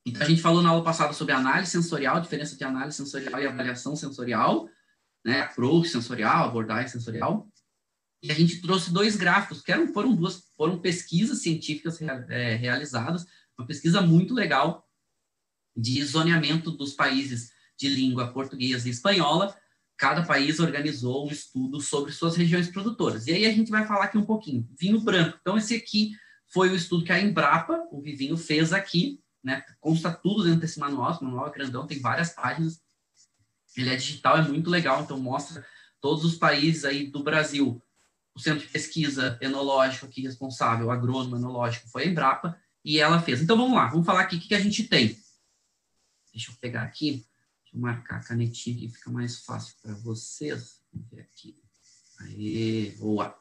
[0.05, 3.45] Então, a gente falou na aula passada sobre análise sensorial, diferença de análise sensorial e
[3.45, 4.69] avaliação sensorial
[5.25, 7.47] né, approach sensorial, abordagem sensorial.
[8.21, 13.25] E a gente trouxe dois gráficos, que eram, foram duas, foram pesquisas científicas é, realizadas,
[13.57, 14.87] uma pesquisa muito legal
[15.75, 19.55] de zoneamento dos países de língua portuguesa e espanhola.
[19.97, 23.27] Cada país organizou um estudo sobre suas regiões produtoras.
[23.27, 24.67] E aí a gente vai falar aqui um pouquinho.
[24.79, 25.37] Vinho branco.
[25.41, 26.11] Então, esse aqui
[26.53, 29.19] foi o estudo que a Embrapa, o Vivinho, fez aqui.
[29.43, 29.65] Né?
[29.81, 31.11] Consta tudo dentro desse manual.
[31.11, 32.79] Esse manual é grandão, tem várias páginas.
[33.75, 35.65] Ele é digital, é muito legal, então mostra
[35.99, 37.81] todos os países aí do Brasil.
[38.35, 43.41] O Centro de Pesquisa Enológico aqui responsável, agrônomo enológico, foi a Embrapa, e ela fez.
[43.41, 45.19] Então vamos lá, vamos falar aqui o que, que a gente tem.
[46.31, 47.25] Deixa eu pegar aqui,
[47.63, 50.81] deixa eu marcar a canetinha que fica mais fácil para vocês.
[50.91, 51.57] Vamos ver aqui.
[52.19, 53.35] Aê, boa.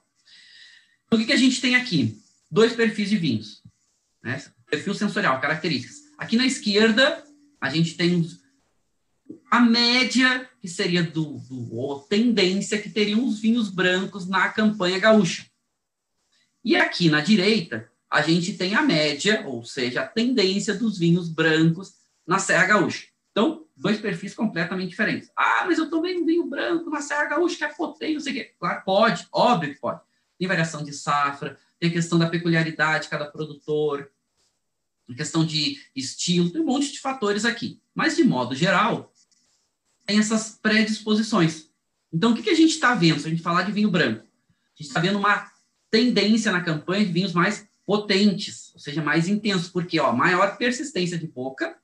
[1.07, 2.23] Então, o que, que a gente tem aqui?
[2.53, 3.63] Dois perfis de vinhos.
[4.23, 4.45] Né?
[4.71, 6.03] Perfil sensorial, características.
[6.19, 7.25] Aqui na esquerda,
[7.59, 8.29] a gente tem
[9.51, 14.99] a média, que seria do, do ou tendência, que teriam os vinhos brancos na campanha
[14.99, 15.47] gaúcha.
[16.63, 21.31] E aqui na direita, a gente tem a média, ou seja, a tendência dos vinhos
[21.31, 21.95] brancos
[22.27, 23.07] na Serra Gaúcha.
[23.31, 25.31] Então, dois perfis completamente diferentes.
[25.35, 28.33] Ah, mas eu tomei um vinho branco na Serra Gaúcha que é potente, não sei
[28.33, 28.55] o quê.
[28.61, 30.01] Claro, pode, óbvio que pode.
[30.39, 34.09] Tem variação de safra, tem a questão da peculiaridade de cada produtor,
[35.11, 37.83] a questão de estilo, tem um monte de fatores aqui.
[37.93, 39.13] Mas, de modo geral,
[40.07, 41.71] tem essas predisposições.
[42.13, 43.19] Então, o que, que a gente está vendo?
[43.19, 45.51] Se a gente falar de vinho branco, a gente está vendo uma
[45.91, 51.19] tendência na campanha de vinhos mais potentes, ou seja, mais intensos, porque ó, maior persistência
[51.19, 51.77] de boca,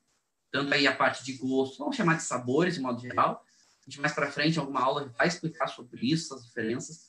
[0.53, 3.45] tanto aí a parte de gosto, vamos chamar de sabores de modo geral.
[3.83, 7.08] A gente mais para frente, em alguma aula, vai explicar sobre isso, as diferenças.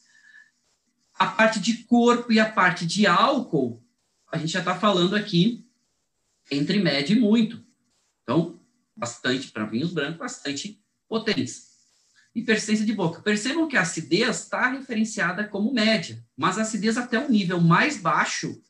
[1.19, 3.83] A parte de corpo e a parte de álcool,
[4.31, 5.67] a gente já está falando aqui
[6.49, 7.61] entre médio e muito.
[8.23, 8.57] Então,
[8.95, 11.67] bastante para vinhos brancos, bastante potentes.
[12.33, 13.21] E persistência de boca.
[13.21, 17.97] Percebam que a acidez está referenciada como média, mas a acidez até um nível mais
[17.97, 18.61] baixo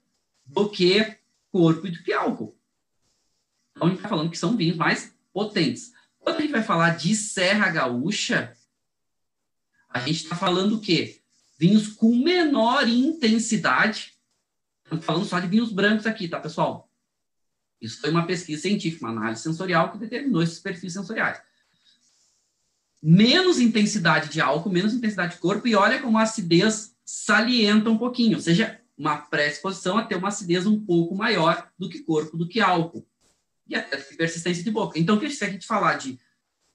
[0.44, 1.18] do que
[1.52, 2.58] corpo e do que álcool.
[3.72, 5.94] Então, a gente está falando que são vinhos mais potentes.
[6.20, 8.58] Quando a gente vai falar de Serra Gaúcha,
[9.90, 11.19] a gente está falando o quê?
[11.60, 14.14] Vinhos com menor intensidade.
[14.86, 16.90] Estamos falando só de vinhos brancos aqui, tá, pessoal?
[17.82, 21.42] Isso foi uma pesquisa científica, uma análise sensorial que determinou esses perfis sensoriais.
[23.04, 27.98] Menos intensidade de álcool, menos intensidade de corpo, e olha como a acidez salienta um
[27.98, 32.38] pouquinho, ou seja, uma predisposição a ter uma acidez um pouco maior do que corpo,
[32.38, 33.06] do que álcool.
[33.68, 34.98] E até persistência de boca.
[34.98, 36.20] Então, se a gente falar de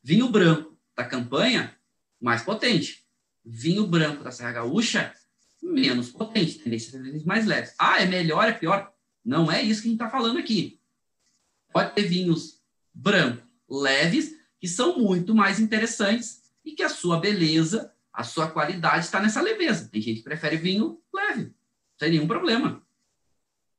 [0.02, 1.74] vinho branco da campanha,
[2.20, 3.03] mais potente.
[3.44, 5.14] Vinho branco da Serra Gaúcha,
[5.62, 7.74] menos potente, tendência mais leves.
[7.78, 8.92] Ah, é melhor, é pior?
[9.24, 10.80] Não é isso que a gente está falando aqui.
[11.72, 17.92] Pode ter vinhos brancos leves, que são muito mais interessantes e que a sua beleza,
[18.12, 19.88] a sua qualidade está nessa leveza.
[19.88, 21.52] Tem gente que prefere vinho leve,
[21.98, 22.82] sem nenhum problema.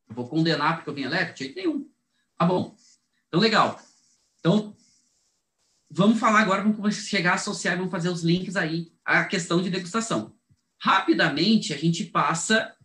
[0.08, 1.34] Eu vou condenar porque o vinho é leve?
[1.34, 1.90] De jeito nenhum.
[2.38, 2.76] Tá bom.
[3.28, 3.80] Então, legal.
[4.40, 4.75] Então,
[5.96, 9.70] vamos falar agora, vamos chegar a associar, vamos fazer os links aí à questão de
[9.70, 10.36] degustação.
[10.78, 12.76] Rapidamente, a gente passa.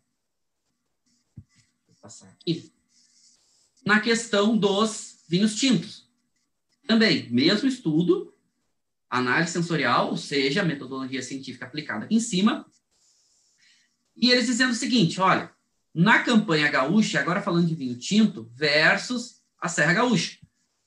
[2.03, 2.73] Aqui
[3.85, 6.09] na questão dos vinhos tintos.
[6.87, 8.35] Também, mesmo estudo,
[9.09, 12.67] análise sensorial, ou seja, metodologia científica aplicada aqui em cima.
[14.17, 15.53] E eles dizendo o seguinte: olha,
[15.95, 20.40] na campanha gaúcha, agora falando de vinho tinto versus a Serra Gaúcha.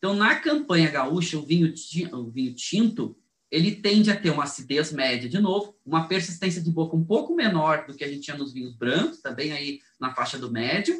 [0.04, 1.74] Então, na campanha gaúcha, o vinho,
[2.12, 3.18] o vinho tinto,
[3.50, 7.34] ele tende a ter uma acidez média, de novo, uma persistência de boca um pouco
[7.34, 10.94] menor do que a gente tinha nos vinhos brancos, também aí na faixa do médio.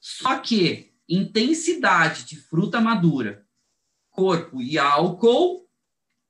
[0.00, 3.46] Só que intensidade de fruta madura,
[4.10, 5.68] corpo e álcool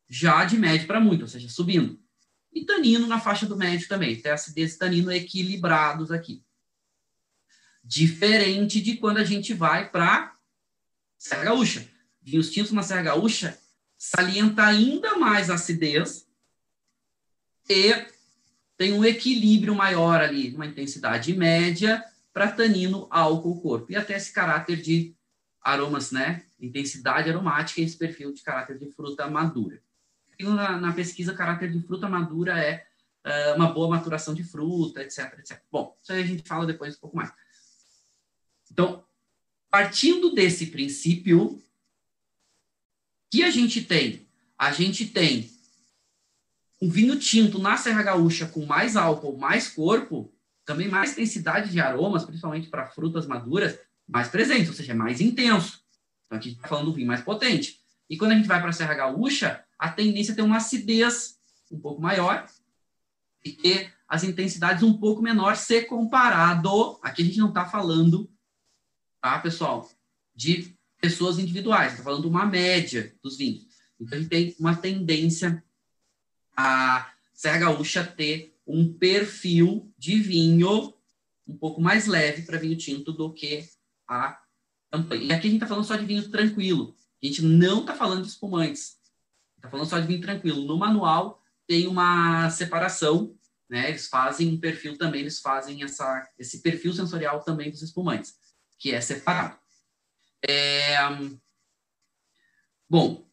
[0.07, 1.99] já de médio para muito, ou seja, subindo.
[2.53, 6.45] E tanino na faixa do médio também, tem acidez e tanino equilibrados aqui.
[7.83, 10.39] Diferente de quando a gente vai para
[11.21, 11.87] Serra Gaúcha.
[12.23, 13.59] Vinhos tintos na Serra Gaúcha
[13.99, 16.27] salienta ainda mais a acidez
[17.69, 17.93] e
[18.77, 22.03] tem um equilíbrio maior ali, uma intensidade média
[22.33, 23.93] para tanino, álcool, corpo.
[23.93, 25.15] E até esse caráter de
[25.61, 26.47] aromas, né?
[26.59, 29.83] Intensidade aromática e esse perfil de caráter de fruta madura.
[30.41, 32.87] Na, na pesquisa, caráter de fruta madura é
[33.27, 35.61] uh, uma boa maturação de fruta, etc, etc.
[35.71, 37.31] Bom, isso aí a gente fala depois um pouco mais.
[38.73, 39.05] Então,
[39.71, 41.63] partindo desse princípio,
[43.31, 44.27] que a gente tem?
[44.59, 45.49] A gente tem
[46.83, 50.33] um vinho tinto na Serra Gaúcha com mais álcool, mais corpo,
[50.65, 53.79] também mais densidade de aromas, principalmente para frutas maduras,
[54.09, 55.81] mais presente, ou seja, mais intenso.
[56.27, 57.81] Então, aqui a gente está falando do vinho mais potente.
[58.09, 61.39] E quando a gente vai para a Serra Gaúcha, a tendência é ter uma acidez
[61.71, 62.47] um pouco maior
[63.45, 66.99] e ter as intensidades um pouco menor se comparado.
[67.03, 68.29] Aqui a gente não está falando,
[69.21, 69.91] tá, pessoal,
[70.35, 73.67] de pessoas individuais, está falando uma média dos vinhos.
[73.99, 75.63] Então a gente tem uma tendência
[76.57, 80.95] a Serra Gaúcha ter um perfil de vinho
[81.47, 83.67] um pouco mais leve para vinho tinto do que
[84.07, 84.39] a
[84.91, 85.23] campanha.
[85.23, 86.95] E aqui a gente está falando só de vinho tranquilo.
[87.23, 88.99] A gente não está falando de espumantes.
[89.57, 90.67] Está falando só de vinho tranquilo.
[90.67, 93.35] No manual tem uma separação,
[93.69, 93.89] né?
[93.89, 98.35] Eles fazem um perfil também, eles fazem essa, esse perfil sensorial também dos espumantes,
[98.81, 99.57] que é separado.
[100.49, 100.97] É...
[102.89, 103.25] Bom,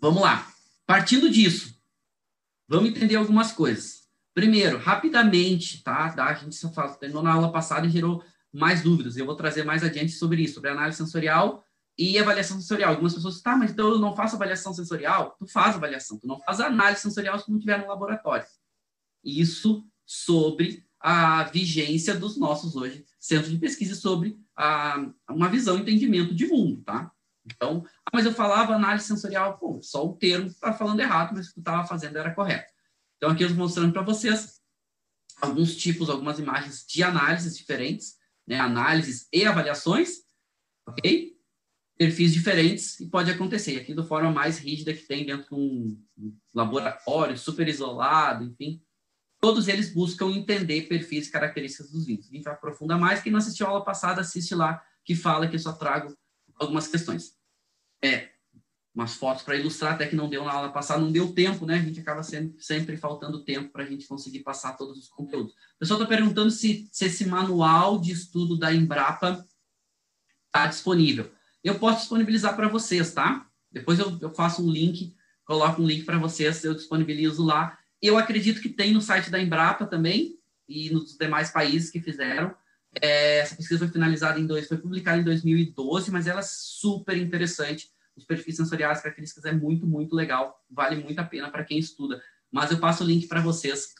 [0.00, 0.50] vamos lá.
[0.86, 1.78] Partindo disso,
[2.66, 4.08] vamos entender algumas coisas.
[4.32, 6.12] Primeiro, rapidamente, tá?
[6.16, 9.16] A gente só fala, terminou na aula passada e gerou mais dúvidas.
[9.16, 11.62] Eu vou trazer mais adiante sobre isso, sobre análise sensorial
[11.96, 12.90] e avaliação sensorial.
[12.90, 15.36] Algumas pessoas, tá, mas então eu não faço avaliação sensorial?
[15.38, 18.46] Tu faz avaliação, tu não faz análise sensorial se não estiver no laboratório.
[19.22, 26.34] Isso sobre a vigência dos nossos hoje centros de pesquisa sobre a, uma visão, entendimento
[26.34, 27.12] de mundo, tá?
[27.44, 31.50] Então, ah, mas eu falava análise sensorial, pô, só o termo está falando errado, mas
[31.50, 32.72] o que estava fazendo era correto.
[33.18, 34.62] Então, aqui eu estou mostrando para vocês
[35.42, 38.58] alguns tipos, algumas imagens de análises diferentes, né?
[38.58, 40.22] análises e avaliações,
[40.88, 41.36] ok?
[41.98, 43.78] Perfis diferentes e pode acontecer.
[43.78, 46.02] Aqui, da forma mais rígida que tem dentro de um
[46.54, 48.82] laboratório, super isolado, enfim,
[49.44, 52.26] todos eles buscam entender perfis e características dos vinhos.
[52.26, 53.20] A gente aprofunda mais.
[53.20, 56.16] Quem não assistiu a aula passada, assiste lá, que fala que eu só trago
[56.58, 57.36] algumas questões.
[58.02, 58.30] É,
[58.94, 61.74] umas fotos para ilustrar, até que não deu na aula passada, não deu tempo, né?
[61.74, 65.52] A gente acaba sempre, sempre faltando tempo para a gente conseguir passar todos os conteúdos.
[65.52, 69.46] O pessoal está perguntando se, se esse manual de estudo da Embrapa
[70.46, 71.30] está disponível.
[71.62, 73.46] Eu posso disponibilizar para vocês, tá?
[73.70, 77.78] Depois eu, eu faço um link, coloco um link para vocês, eu disponibilizo lá.
[78.04, 80.38] Eu acredito que tem no site da Embrapa também
[80.68, 82.54] e nos demais países que fizeram.
[83.00, 87.16] É, essa pesquisa foi finalizada em dois, foi publicada em 2012, mas ela é super
[87.16, 87.88] interessante.
[88.14, 90.62] Os perfis sensoriais, características é muito, muito legal.
[90.70, 92.22] Vale muito a pena para quem estuda.
[92.52, 93.94] Mas eu passo o link para vocês.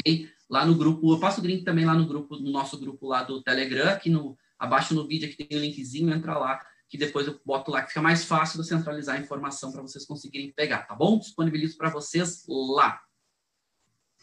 [0.00, 0.28] Okay?
[0.50, 3.22] Lá no grupo, eu passo o link também lá no grupo, no nosso grupo lá
[3.22, 6.96] do Telegram, aqui no, abaixo no vídeo aqui tem o um linkzinho, entra lá, que
[6.96, 10.52] depois eu boto lá, que fica mais fácil de centralizar a informação para vocês conseguirem
[10.52, 11.18] pegar, tá bom?
[11.18, 13.00] Disponibilizo para vocês lá.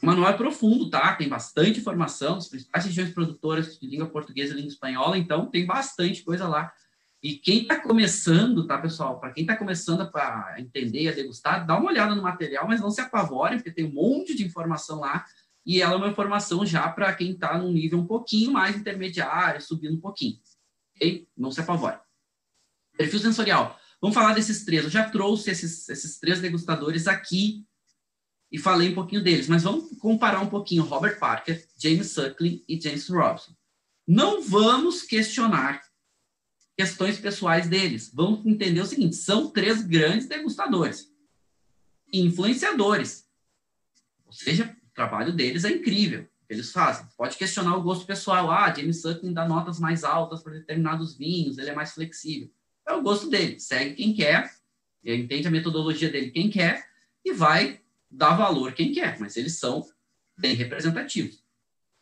[0.01, 1.15] O manual é profundo, tá?
[1.15, 5.65] Tem bastante informação, as principais regiões produtoras de língua portuguesa e língua espanhola, então tem
[5.65, 6.73] bastante coisa lá.
[7.21, 9.19] E quem está começando, tá, pessoal?
[9.19, 12.91] Para quem está começando a entender a degustar, dá uma olhada no material, mas não
[12.91, 15.25] se apavore, porque tem um monte de informação lá.
[15.65, 19.60] E ela é uma informação já para quem está num nível um pouquinho mais intermediário,
[19.60, 20.38] subindo um pouquinho.
[20.95, 21.28] Ok?
[21.36, 21.97] Não se apavore.
[22.97, 23.79] Perfil sensorial.
[24.01, 24.84] Vamos falar desses três.
[24.84, 27.65] Eu já trouxe esses, esses três degustadores aqui
[28.51, 32.79] e falei um pouquinho deles, mas vamos comparar um pouquinho Robert Parker, James Suckling e
[32.79, 33.53] James Robson.
[34.08, 35.81] Não vamos questionar
[36.77, 38.12] questões pessoais deles.
[38.13, 41.12] Vamos entender o seguinte: são três grandes degustadores,
[42.13, 43.27] influenciadores.
[44.25, 46.27] Ou seja, o trabalho deles é incrível.
[46.47, 47.08] Eles fazem.
[47.17, 48.51] Pode questionar o gosto pessoal.
[48.51, 52.51] Ah, James Suckling dá notas mais altas para determinados vinhos, ele é mais flexível.
[52.88, 53.60] É o gosto dele.
[53.60, 54.54] Segue quem quer,
[55.04, 56.88] entende a metodologia dele quem quer
[57.24, 59.86] e vai dá valor quem quer, mas eles são
[60.38, 61.43] bem representativos.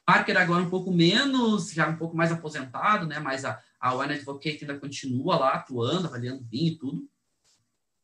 [0.06, 3.20] Parker agora um pouco menos, já um pouco mais aposentado, né?
[3.20, 7.10] Mas a, a Wine Advocate ainda continua lá atuando, avaliando vinho e tudo.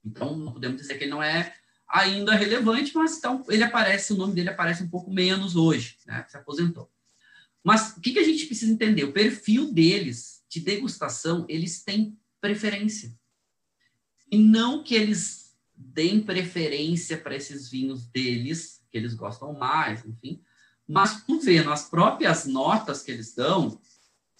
[0.03, 1.53] Então, não podemos dizer que ele não é
[1.87, 6.25] ainda relevante, mas então, ele aparece, o nome dele aparece um pouco menos hoje, né?
[6.29, 6.89] Se aposentou.
[7.63, 9.03] Mas o que, que a gente precisa entender?
[9.03, 13.13] O perfil deles de degustação, eles têm preferência.
[14.31, 20.41] E não que eles deem preferência para esses vinhos deles, que eles gostam mais, enfim.
[20.87, 23.79] Mas tu vê nas próprias notas que eles dão,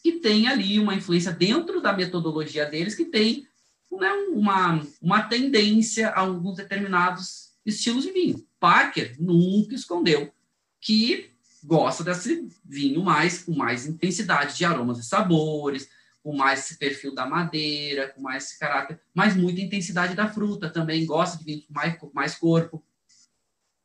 [0.01, 3.47] que tem ali uma influência dentro da metodologia deles, que tem
[3.91, 8.45] né, uma, uma tendência a alguns determinados estilos de vinho.
[8.59, 10.33] Parker nunca escondeu
[10.81, 11.31] que
[11.63, 15.89] gosta desse vinho mais com mais intensidade de aromas e sabores,
[16.21, 20.69] com mais esse perfil da madeira, com mais esse caráter, mas muita intensidade da fruta
[20.69, 22.83] também, gosta de vinho com mais, mais corpo.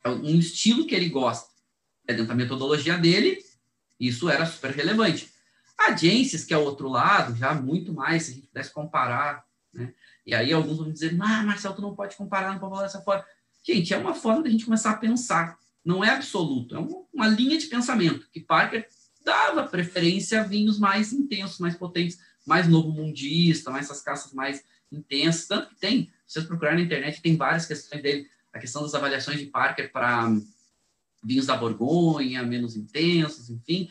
[0.02, 1.48] É um estilo que ele gosta.
[2.06, 3.38] É dentro da metodologia dele,
[3.98, 5.32] isso era super relevante.
[5.78, 9.44] A Jensis, que é o outro lado, já muito mais, se a gente pudesse comparar,
[9.72, 9.92] né?
[10.26, 13.02] E aí alguns vão dizer, ah, Marcelo, tu não pode comparar, não pode falar dessa
[13.02, 13.24] forma.
[13.62, 15.58] Gente, é uma forma da gente começar a pensar.
[15.84, 16.78] Não é absoluto, é
[17.12, 18.88] uma linha de pensamento que Parker
[19.22, 24.64] dava preferência a vinhos mais intensos, mais potentes, mais novo mundista, mais essas caças mais
[24.90, 25.46] intensas.
[25.46, 28.28] Tanto que tem, se vocês procurarem na internet, tem várias questões dele.
[28.52, 30.30] A questão das avaliações de Parker para
[31.22, 33.88] vinhos da Borgonha, menos intensos, enfim.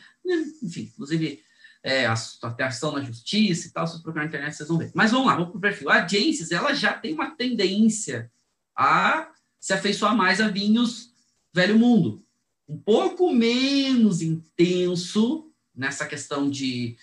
[0.62, 1.42] Enfim, inclusive
[1.82, 4.78] é, a, a ação na justiça e tal, se vocês procurarem na internet, vocês vão
[4.78, 4.90] ver.
[4.94, 5.90] Mas vamos lá, vamos para o perfil.
[5.90, 8.30] A Jancis, ela já tem uma tendência
[8.74, 9.30] a
[9.60, 11.12] se afeiçoar mais a vinhos
[11.52, 12.24] velho mundo
[12.68, 16.96] um pouco menos intenso nessa questão de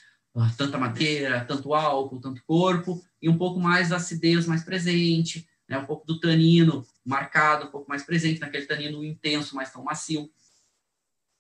[0.58, 5.86] tanta madeira, tanto álcool, tanto corpo, e um pouco mais acidez mais presente, né, um
[5.86, 10.32] pouco do tanino marcado, um pouco mais presente, naquele tanino intenso, mas tão macio.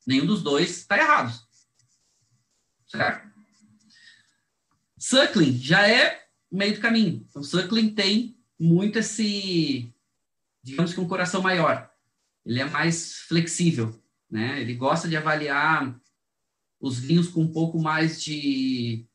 [0.05, 1.33] Nenhum dos dois está errado.
[2.87, 3.29] Certo?
[4.97, 7.25] Suckling já é meio do caminho.
[7.29, 9.93] Então, Suckling tem muito esse,
[10.61, 11.89] digamos que um coração maior.
[12.45, 14.61] Ele é mais flexível né?
[14.61, 15.93] Ele gosta de avaliar
[16.81, 19.05] os vinhos com um pouco mais de,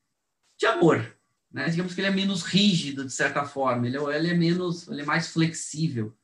[0.57, 1.17] de amor,
[1.53, 1.69] né?
[1.69, 5.03] Digamos que ele é menos rígido, de certa forma, ele, é, ele é menos, ele
[5.03, 6.17] é mais flexível.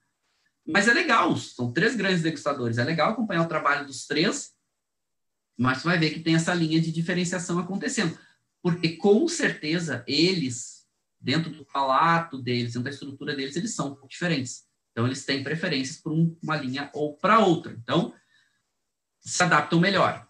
[0.64, 4.53] Mas é legal, são três grandes degustadores, é legal acompanhar o trabalho dos três,
[5.59, 8.16] mas você vai ver que tem essa linha de diferenciação acontecendo.
[8.62, 10.86] Porque, com certeza, eles,
[11.20, 14.64] dentro do palato deles, dentro da estrutura deles, eles são um pouco diferentes.
[14.93, 17.72] Então, eles têm preferências por uma linha ou para outra.
[17.82, 18.14] Então,
[19.20, 20.28] se adaptam melhor.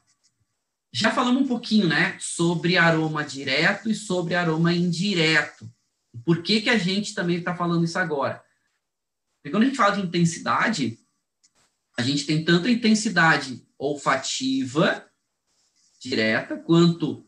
[0.93, 5.73] Já falamos um pouquinho, né, sobre aroma direto e sobre aroma indireto.
[6.25, 8.45] Por que, que a gente também está falando isso agora?
[9.37, 10.99] Porque quando a gente fala de intensidade,
[11.99, 15.09] a gente tem tanto a intensidade olfativa
[15.99, 17.27] direta, quanto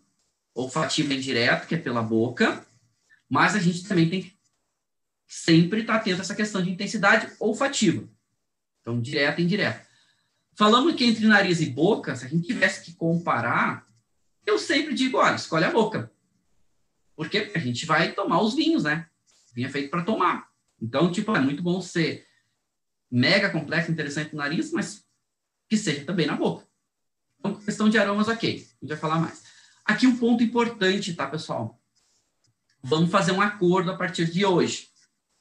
[0.55, 2.67] olfativa indireta, que é pela boca,
[3.29, 4.39] mas a gente também tem que
[5.27, 8.09] sempre estar atento a essa questão de intensidade olfativa.
[8.81, 9.87] Então, direta e indireta.
[10.57, 13.87] Falando que entre nariz e boca, se a gente tivesse que comparar,
[14.47, 16.13] eu sempre digo, olha, escolhe a boca.
[17.17, 19.09] Porque a gente vai tomar os vinhos, né?
[19.55, 20.49] Vinho é feito para tomar.
[20.81, 22.27] Então, tipo, é muito bom ser
[23.11, 25.05] mega complexo, interessante no nariz, mas
[25.69, 26.67] que seja também na boca.
[27.39, 28.51] Então, questão de aromas, ok.
[28.51, 29.43] A gente vai falar mais.
[29.85, 31.81] Aqui um ponto importante, tá, pessoal?
[32.83, 34.89] Vamos fazer um acordo a partir de hoje.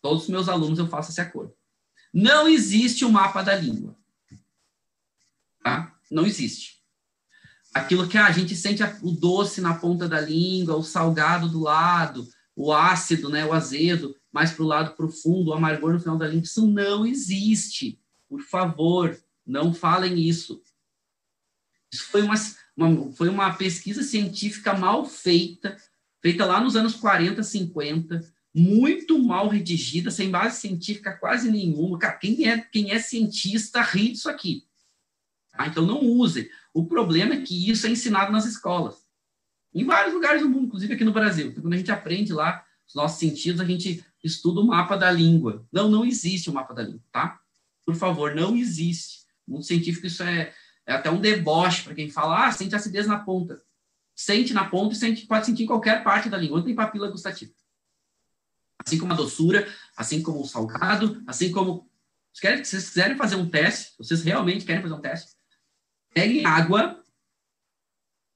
[0.01, 1.53] Todos os meus alunos eu faço esse acordo.
[2.14, 3.97] Não existe um mapa da língua.
[5.64, 5.95] Tá?
[6.11, 6.84] Não existe.
[7.74, 12.28] Aquilo que a gente sente o doce na ponta da língua, o salgado do lado,
[12.55, 16.28] o ácido, né, o azedo, mais para o lado profundo, o amargor no final da
[16.28, 17.99] língua, isso não existe.
[18.30, 20.61] Por favor, não falem isso.
[21.91, 22.36] Isso foi uma,
[22.76, 25.78] uma, foi uma pesquisa científica mal feita,
[26.22, 28.22] feita lá nos anos 40, 50,
[28.53, 31.97] muito mal redigida, sem base científica quase nenhuma.
[31.97, 34.66] Cara, quem é, quem é cientista ri disso aqui.
[35.54, 35.68] Tá?
[35.68, 36.49] Então, não use.
[36.74, 39.04] O problema é que isso é ensinado nas escolas.
[39.74, 41.47] Em vários lugares do mundo, inclusive aqui no Brasil.
[41.47, 45.12] Então, quando a gente aprende lá os nossos sentidos, a gente estuda o mapa da
[45.12, 45.66] língua.
[45.72, 47.39] Não, não existe o mapa da língua, tá?
[47.86, 49.24] Por favor, não existe.
[49.47, 50.54] No mundo científico, isso é,
[50.86, 53.62] é até um deboche para quem fala, ah, sente acidez na ponta.
[54.16, 57.10] Sente na ponta e sente, pode sentir em qualquer parte da língua, não tem papila
[57.10, 57.51] gustativa.
[58.86, 61.89] Assim como a doçura, assim como o salgado, assim como.
[62.34, 65.36] Se vocês quiserem fazer um teste, vocês realmente querem fazer um teste,
[66.14, 67.03] peguem água,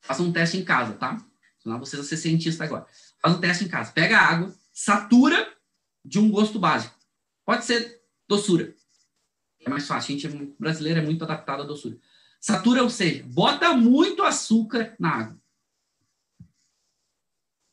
[0.01, 1.23] façam um teste em casa, tá?
[1.59, 2.87] Senão vocês vão ser cientistas agora.
[3.21, 3.91] Faz um teste em casa.
[3.91, 5.55] Pega água, satura
[6.03, 6.95] de um gosto básico.
[7.45, 8.73] Pode ser doçura.
[9.59, 10.15] É mais fácil.
[10.15, 11.97] A gente é, brasileiro é muito adaptado à doçura.
[12.39, 15.41] Satura, ou seja, bota muito açúcar na água.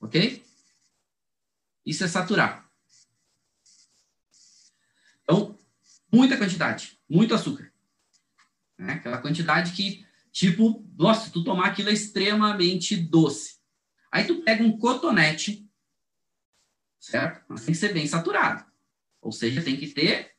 [0.01, 0.45] Ok?
[1.85, 2.69] Isso é saturar.
[5.23, 5.59] Então,
[6.13, 7.74] muita quantidade, muito açúcar.
[8.79, 8.95] Né?
[8.95, 13.59] Aquela quantidade que, tipo, nossa, tu tomar aquilo é extremamente doce.
[14.11, 15.69] Aí tu pega um cotonete,
[17.01, 17.45] certo?
[17.49, 18.65] Mas tem que ser bem saturado.
[19.21, 20.33] Ou seja, tem que ter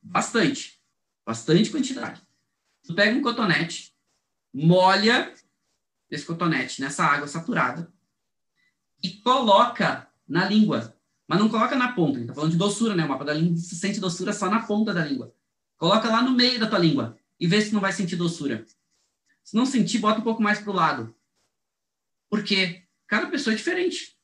[0.00, 0.80] bastante,
[1.24, 2.22] bastante quantidade.
[2.82, 3.94] Tu pega um cotonete,
[4.52, 5.32] molha
[6.08, 7.92] esse cotonete nessa água saturada
[9.02, 10.96] e coloca na língua.
[11.26, 13.04] Mas não coloca na ponta, a gente tá falando de doçura, né?
[13.04, 15.34] O mapa da língua se sente doçura só na ponta da língua.
[15.76, 18.64] Coloca lá no meio da tua língua e vê se não vai sentir doçura.
[19.44, 21.14] Se não sentir, bota um pouco mais para o lado.
[22.28, 24.16] Porque cada pessoa é diferente.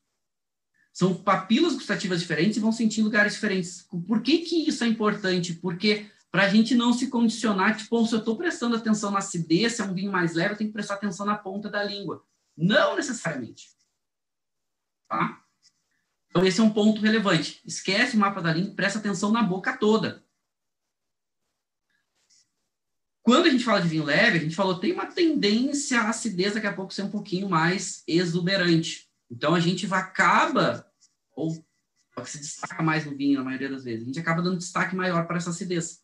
[0.92, 3.86] São papilas gustativas diferentes e vão sentir em lugares diferentes.
[4.06, 5.54] Por que, que isso é importante?
[5.54, 9.74] Porque para a gente não se condicionar, tipo, se eu estou prestando atenção na acidez,
[9.74, 12.24] se é um vinho mais leve, eu tenho que prestar atenção na ponta da língua.
[12.56, 13.68] Não necessariamente.
[15.08, 15.42] Tá?
[16.28, 17.60] Então, esse é um ponto relevante.
[17.66, 20.21] Esquece o mapa da língua, presta atenção na boca toda.
[23.22, 26.54] Quando a gente fala de vinho leve, a gente falou tem uma tendência à acidez
[26.54, 29.08] daqui a pouco ser um pouquinho mais exuberante.
[29.30, 30.86] Então, a gente acaba,
[31.34, 31.64] ou
[32.16, 34.94] que se destaca mais no vinho na maioria das vezes, a gente acaba dando destaque
[34.94, 36.02] maior para essa acidez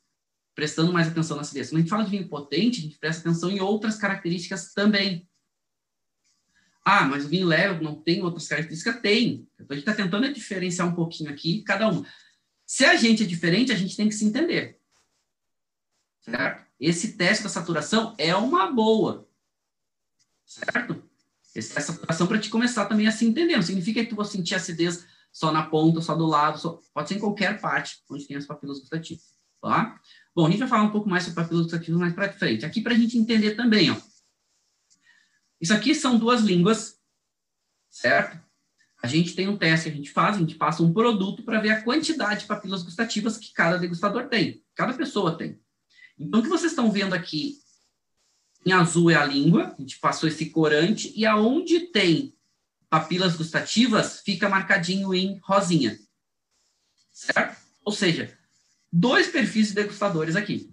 [0.58, 1.68] prestando mais atenção na acidez.
[1.68, 5.28] Quando a gente fala de vinho potente, a gente presta atenção em outras características também.
[6.84, 9.00] Ah, mas o vinho leve não tem outras características?
[9.00, 9.46] Tem.
[9.54, 12.04] Então, a gente está tentando diferenciar um pouquinho aqui cada uma.
[12.66, 14.77] Se a gente é diferente, a gente tem que se entender.
[16.30, 16.66] Certo?
[16.78, 19.28] Esse teste da saturação é uma boa.
[20.44, 21.02] Certo?
[21.54, 23.56] Da saturação para te começar também a se entender.
[23.56, 26.80] Não significa que tu vai sentir acidez só na ponta, só do lado, só...
[26.94, 29.36] pode ser em qualquer parte onde tem as papilas gustativas.
[29.60, 30.00] Tá?
[30.34, 32.64] Bom, a gente vai falar um pouco mais sobre papilas gustativas mais para frente.
[32.64, 33.96] Aqui para a gente entender também, ó.
[35.60, 37.00] Isso aqui são duas línguas,
[37.90, 38.40] certo?
[39.02, 41.60] A gente tem um teste que a gente faz, a gente passa um produto para
[41.60, 45.60] ver a quantidade de papilas gustativas que cada degustador tem, cada pessoa tem.
[46.18, 47.60] Então, o que vocês estão vendo aqui
[48.66, 52.34] Em azul é a língua, a gente passou esse corante, e aonde tem
[52.90, 55.98] papilas gustativas, fica marcadinho em rosinha.
[57.12, 57.56] Certo?
[57.84, 58.36] Ou seja,
[58.92, 60.70] dois perfis de degustadores aqui.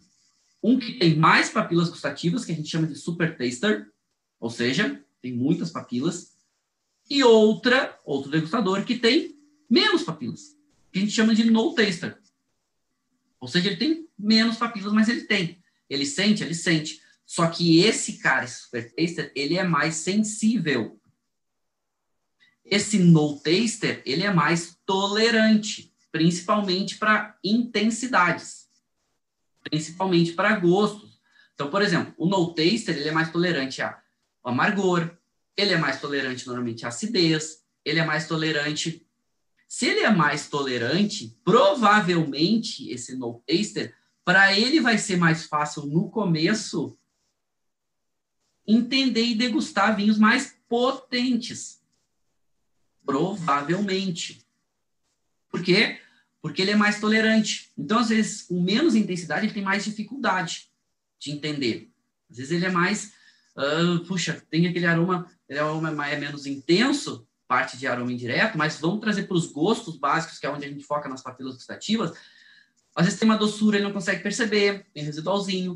[0.62, 3.92] Um que tem mais papilas gustativas, que a gente chama de super taster,
[4.40, 6.36] ou seja, tem muitas papilas,
[7.10, 9.40] e outra, outro degustador que tem
[9.70, 10.58] menos papilas,
[10.92, 12.20] que a gente chama de no taster.
[13.40, 15.62] Ou seja, ele tem menos papilas, mas ele tem.
[15.90, 17.02] Ele sente, ele sente.
[17.26, 21.00] Só que esse cara, esse super taster, ele é mais sensível.
[22.64, 28.68] Esse no taster, ele é mais tolerante, principalmente para intensidades,
[29.64, 31.20] principalmente para gostos.
[31.54, 34.02] Então, por exemplo, o no taster, ele é mais tolerante a
[34.44, 35.16] amargor,
[35.58, 39.06] ele é mais tolerante normalmente à acidez, ele é mais tolerante.
[39.68, 43.96] Se ele é mais tolerante, provavelmente esse no taster,
[44.26, 46.98] para ele vai ser mais fácil no começo
[48.68, 51.82] entender e degustar vinhos mais potentes.
[53.06, 54.44] Provavelmente.
[55.50, 56.02] Por quê?
[56.42, 57.72] Porque ele é mais tolerante.
[57.78, 60.72] Então, às vezes, com menos intensidade, ele tem mais dificuldade
[61.20, 61.92] de entender.
[62.30, 63.14] Às vezes ele é mais,
[63.56, 68.80] uh, puxa, tem aquele aroma ele é, é menos intenso, parte de aroma indireto, mas
[68.80, 72.12] vamos trazer para os gostos básicos, que é onde a gente foca nas papilas gustativas.
[72.96, 75.76] Às vezes tem uma doçura, ele não consegue perceber, tem residualzinho.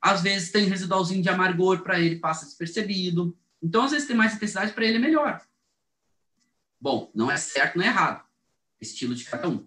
[0.00, 3.36] Às vezes tem residualzinho de amargor, para ele passa despercebido.
[3.60, 5.44] Então, às vezes tem mais intensidade, para ele é melhor.
[6.80, 8.24] Bom, não é certo, não é errado.
[8.80, 9.66] Estilo de cada um.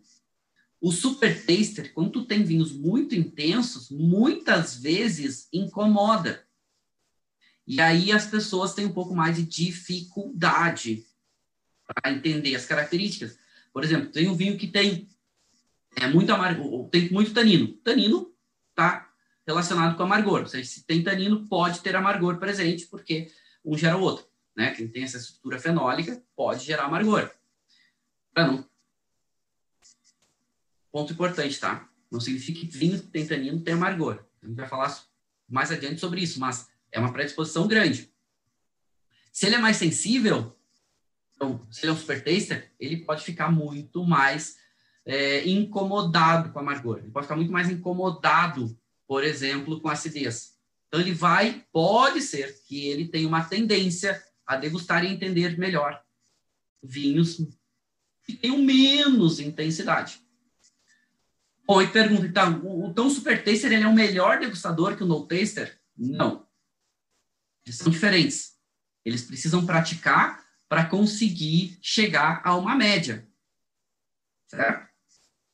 [0.82, 6.45] O super taster, quando tu tem vinhos muito intensos, muitas vezes incomoda.
[7.66, 11.06] E aí as pessoas têm um pouco mais de dificuldade
[11.86, 13.38] para entender as características.
[13.72, 15.08] Por exemplo, tem um vinho que tem
[15.96, 17.68] é muito amargo, tem muito tanino.
[17.84, 18.34] Tanino
[18.70, 19.10] está
[19.46, 20.41] relacionado com amargor.
[20.41, 23.32] Ou seja, se tem tanino, pode ter amargor presente, porque
[23.64, 24.26] um gera o outro.
[24.56, 24.72] Né?
[24.72, 27.32] Quem tem essa estrutura fenólica pode gerar amargor.
[28.34, 28.64] Para.
[30.91, 31.89] Ponto importante, tá?
[32.12, 34.24] Não significa que vinho que tem tanino tem amargor.
[34.41, 35.04] A gente vai falar
[35.50, 38.14] mais adiante sobre isso, mas é uma predisposição grande.
[39.32, 40.56] Se ele é mais sensível,
[41.36, 44.58] então, se ele é um super taster, ele pode ficar muito mais
[45.06, 46.99] é, incomodado com amargor.
[46.99, 48.78] Ele pode ficar muito mais incomodado,
[49.08, 50.54] por exemplo, com acidez.
[50.88, 56.04] Então, ele vai, pode ser que ele tenha uma tendência a degustar e entender melhor
[56.82, 57.38] vinhos
[58.24, 60.22] que tenham menos intensidade.
[61.66, 65.08] Bom, e pergunta, então, o, o super taster ele é o melhor degustador que o
[65.08, 65.80] no taster?
[65.97, 66.45] Não.
[67.66, 68.58] Eles são diferentes.
[69.06, 73.28] Eles precisam praticar para conseguir chegar a uma média.
[74.47, 74.93] Certo?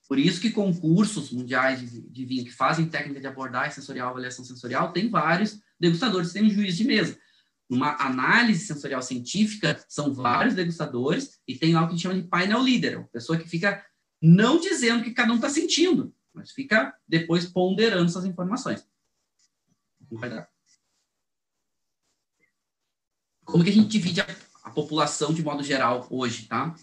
[0.10, 4.44] Por isso que concursos mundiais de, de vinho que fazem técnica de abordagem sensorial, avaliação
[4.44, 7.16] sensorial, tem vários degustadores, tem um juiz de mesa.
[7.70, 12.28] Numa análise sensorial científica, são vários degustadores e tem algo que a gente chama de
[12.28, 13.86] painel leader, uma pessoa que fica
[14.20, 18.84] não dizendo o que cada um está sentindo, mas fica depois ponderando essas informações.
[23.46, 24.28] Como que a gente divide a,
[24.64, 26.76] a população de modo geral hoje, tá?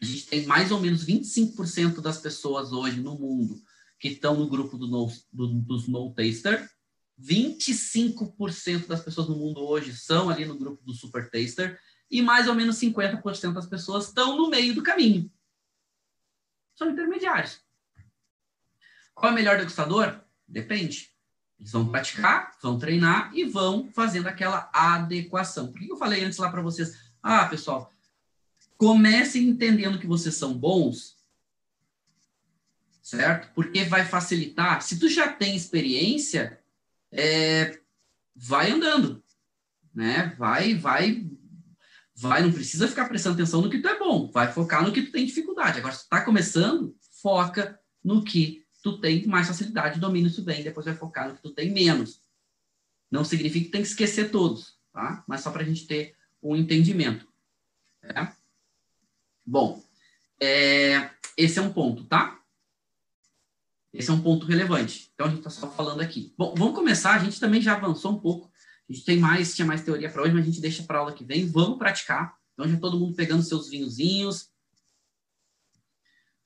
[0.00, 3.60] A gente tem mais ou menos 25% das pessoas hoje no mundo
[3.98, 6.68] que estão no grupo do no, do, dos no taster.
[7.20, 11.78] 25% das pessoas no mundo hoje são ali no grupo do super taster
[12.08, 15.30] e mais ou menos 50% das pessoas estão no meio do caminho.
[16.76, 17.60] São intermediários.
[19.14, 20.20] Qual é o melhor degustador?
[20.46, 21.12] Depende.
[21.58, 25.72] Eles vão praticar, vão treinar e vão fazendo aquela adequação.
[25.72, 26.96] Por que eu falei antes lá para vocês?
[27.20, 27.92] Ah, pessoal,
[28.78, 31.16] comecem entendendo que vocês são bons,
[33.02, 33.52] certo?
[33.52, 34.80] Porque vai facilitar.
[34.80, 36.60] Se tu já tem experiência,
[37.10, 37.80] é,
[38.34, 39.22] vai andando,
[39.92, 40.34] né?
[40.38, 41.28] Vai, vai,
[42.14, 42.42] vai.
[42.42, 44.30] Não precisa ficar prestando atenção no que tu é bom.
[44.30, 45.78] Vai focar no que tu tem dificuldade.
[45.78, 50.62] Agora, se tu tá começando, foca no que tu tem mais facilidade, domina isso bem,
[50.62, 52.22] depois vai focar no que tu tem menos.
[53.10, 55.24] Não significa que tem que esquecer todos, tá?
[55.26, 57.26] Mas só para a gente ter um entendimento.
[58.02, 58.37] É?
[59.50, 59.82] Bom,
[60.38, 62.38] é, esse é um ponto, tá?
[63.90, 65.10] Esse é um ponto relevante.
[65.14, 66.34] Então a gente está só falando aqui.
[66.36, 67.14] Bom, vamos começar.
[67.14, 68.52] A gente também já avançou um pouco.
[68.86, 71.14] A gente tem mais, tinha mais teoria para hoje, mas a gente deixa para aula
[71.14, 71.46] que vem.
[71.46, 72.36] Vamos praticar.
[72.52, 74.50] Então já todo mundo pegando seus vinhozinhos.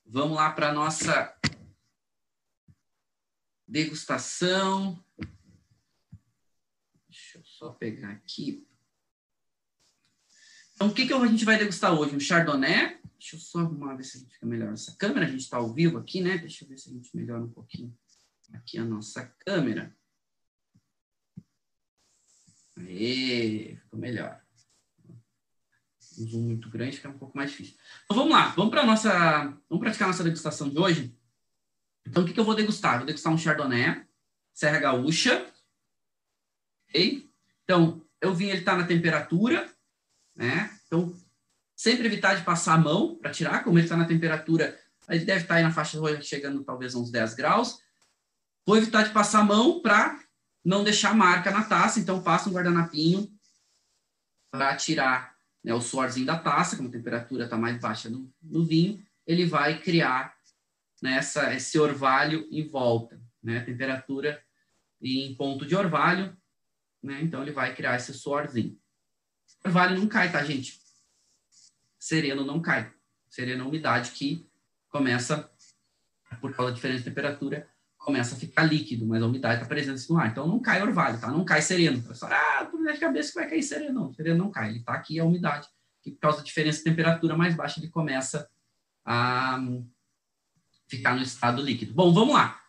[0.05, 1.35] Vamos lá para nossa
[3.67, 5.03] degustação.
[7.09, 8.65] Deixa eu só pegar aqui.
[10.75, 12.15] Então, o que, que a gente vai degustar hoje?
[12.15, 12.99] Um Chardonnay.
[13.19, 15.25] Deixa eu só arrumar, ver se a gente fica melhor essa câmera.
[15.25, 16.37] A gente está ao vivo aqui, né?
[16.37, 17.95] Deixa eu ver se a gente melhora um pouquinho
[18.53, 19.95] aqui a nossa câmera.
[22.77, 24.41] Aê, ficou melhor.
[26.19, 27.75] Um zoom muito grande fica um pouco mais difícil.
[28.05, 31.17] Então vamos lá, vamos para nossa, vamos praticar a nossa degustação de hoje.
[32.05, 32.97] Então o que, que eu vou degustar?
[32.97, 34.05] Vou degustar um Chardonnay,
[34.53, 35.51] Serra Gaúcha.
[36.93, 39.72] Então, eu vim, ele está na temperatura,
[40.35, 40.69] né?
[40.87, 41.15] Então,
[41.75, 44.79] sempre evitar de passar a mão para tirar, como ele está na temperatura,
[45.09, 47.79] ele deve estar tá aí na faixa chegando talvez uns 10 graus.
[48.65, 50.19] Vou evitar de passar a mão para
[50.63, 53.29] não deixar marca na taça, então passa um guardanapinho
[54.49, 58.63] para tirar né, o suorzinho da taça, como a temperatura está mais baixa no, no,
[58.63, 60.35] vinho, ele vai criar
[61.01, 64.41] né, essa, esse orvalho em volta, né, temperatura
[65.01, 66.37] em ponto de orvalho,
[67.01, 68.79] né, então ele vai criar esse suorzinho.
[69.65, 70.79] Orvalho não cai, tá, gente?
[71.97, 72.91] Sereno não cai.
[73.29, 74.47] Sereno é umidade que
[74.89, 75.49] começa,
[76.41, 80.09] por causa da diferença de temperatura, começa a ficar líquido, mas a umidade está presente
[80.09, 80.29] no ar.
[80.29, 81.31] Então não cai orvalho, tá?
[81.31, 82.03] Não cai sereno.
[82.03, 83.93] Pessoal, ah, por de cabeça que vai cair sereno.
[83.93, 84.69] Não, sereno não cai.
[84.69, 85.67] Ele está aqui a umidade,
[86.01, 88.49] que por causa da diferença de temperatura mais baixa, ele começa
[89.05, 89.59] a
[90.87, 91.93] ficar no estado líquido.
[91.93, 92.61] Bom, vamos lá.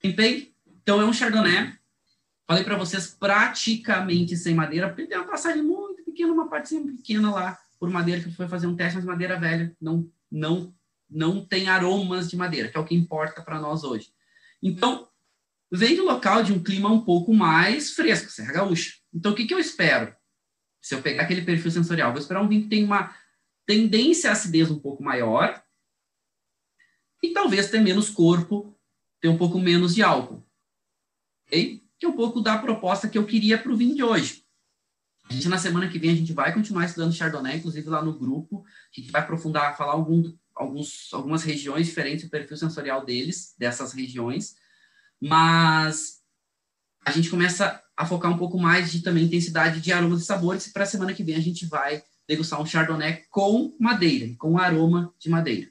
[0.00, 0.54] Tempei.
[0.66, 1.76] Então é um Chardonnay.
[2.46, 5.87] Falei para vocês praticamente sem madeira, porque tem uma passagem muito
[6.18, 9.74] pequena, uma partezinha pequena lá por madeira que foi fazer um teste, mas madeira velha
[9.80, 10.74] não não
[11.08, 14.12] não tem aromas de madeira, que é o que importa para nós hoje.
[14.62, 15.08] Então,
[15.72, 18.98] vem do local de um clima um pouco mais fresco, Serra Gaúcha.
[19.14, 20.14] Então, o que, que eu espero?
[20.82, 23.16] Se eu pegar aquele perfil sensorial, vou esperar um vinho que tem uma
[23.64, 25.62] tendência à acidez um pouco maior
[27.22, 28.78] e talvez ter menos corpo,
[29.18, 30.46] ter um pouco menos de álcool.
[31.46, 31.82] Ok?
[31.98, 34.46] Que é um pouco da proposta que eu queria para o vinho de hoje.
[35.28, 38.18] A gente, na semana que vem, a gente vai continuar estudando Chardonnay, inclusive lá no
[38.18, 38.64] grupo.
[38.96, 43.92] A gente vai aprofundar, falar algum, alguns, algumas regiões diferentes, o perfil sensorial deles, dessas
[43.92, 44.56] regiões,
[45.20, 46.22] mas
[47.04, 50.66] a gente começa a focar um pouco mais de também intensidade de aromas e sabores,
[50.66, 54.58] e para a semana que vem a gente vai degustar um Chardonnay com madeira, com
[54.58, 55.70] aroma de madeira.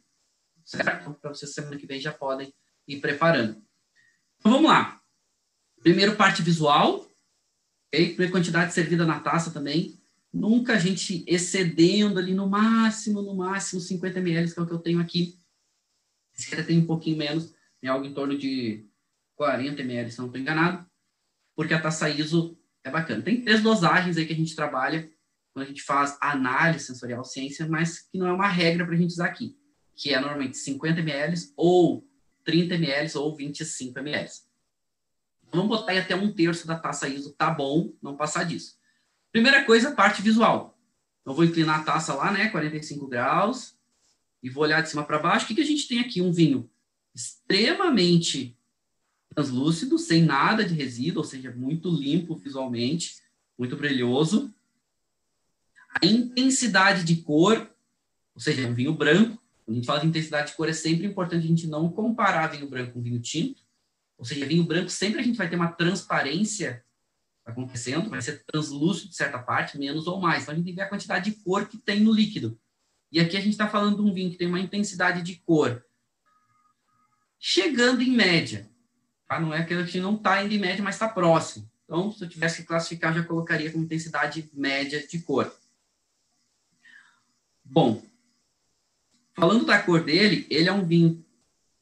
[0.66, 1.02] Certo?
[1.02, 2.54] Então, para vocês, semana que vem já podem
[2.88, 3.62] ir preparando.
[4.40, 5.00] Então, vamos lá.
[5.82, 7.08] Primeiro, parte visual.
[7.88, 8.10] Okay?
[8.10, 9.98] Primeira quantidade servida na taça também
[10.34, 14.74] nunca a gente excedendo ali no máximo, no máximo 50 ml, que é o que
[14.74, 15.40] eu tenho aqui.
[16.38, 18.86] Esse aqui tem um pouquinho menos, tem algo em torno de
[19.36, 20.86] 40 ml, se não estou enganado,
[21.56, 23.24] porque a taça ISO é bacana.
[23.24, 25.10] Tem três dosagens aí que a gente trabalha
[25.54, 28.98] quando a gente faz análise sensorial ciência, mas que não é uma regra para a
[28.98, 29.58] gente usar aqui,
[29.96, 32.08] que é normalmente 50 ml ou
[32.44, 34.30] 30 ml ou 25 ml.
[35.52, 38.78] Vamos botar até um terço da taça ISO, tá bom, não passar disso.
[39.32, 40.78] Primeira coisa, parte visual.
[41.26, 43.76] Eu vou inclinar a taça lá, né, 45 graus,
[44.42, 45.46] e vou olhar de cima para baixo.
[45.46, 46.22] O que, que a gente tem aqui?
[46.22, 46.70] Um vinho
[47.14, 48.56] extremamente
[49.34, 53.18] translúcido, sem nada de resíduo, ou seja, muito limpo visualmente,
[53.58, 54.54] muito brilhoso.
[56.02, 57.70] A intensidade de cor,
[58.34, 59.42] ou seja, é um vinho branco.
[59.66, 62.48] Quando a gente fala de intensidade de cor, é sempre importante a gente não comparar
[62.48, 63.67] vinho branco com vinho tinto.
[64.18, 66.84] Ou seja, vinho branco sempre a gente vai ter uma transparência
[67.46, 70.44] acontecendo, vai ser translúcido de certa parte, menos ou mais.
[70.44, 72.60] Então, a gente tem que ver a quantidade de cor que tem no líquido.
[73.12, 75.84] E aqui a gente está falando de um vinho que tem uma intensidade de cor
[77.40, 78.70] chegando em média.
[79.28, 79.40] Tá?
[79.40, 81.70] Não é que a gente não está indo em média, mas está próximo.
[81.86, 85.54] Então, se eu tivesse que classificar, eu já colocaria como intensidade média de cor.
[87.64, 88.04] Bom,
[89.34, 91.26] falando da cor dele, ele é um vinho,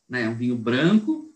[0.07, 1.33] né, um vinho branco,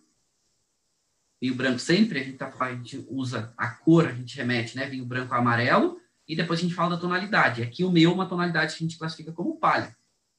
[1.41, 4.87] vinho branco sempre, a gente, tá, a gente usa a cor, a gente remete, né?
[4.87, 7.63] Vinho branco amarelo, e depois a gente fala da tonalidade.
[7.63, 9.95] Aqui o meu é uma tonalidade que a gente classifica como palha.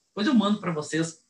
[0.09, 1.25] Depois eu mando para vocês,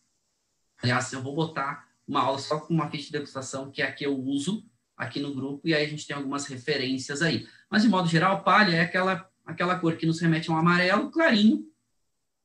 [0.83, 3.93] aliás, eu vou botar uma aula só com uma ficha de degustação, que é a
[3.93, 4.64] que eu uso
[4.97, 7.49] aqui no grupo, e aí a gente tem algumas referências aí.
[7.71, 11.11] Mas, de modo geral, palha é aquela, aquela cor que nos remete a um amarelo
[11.11, 11.66] clarinho,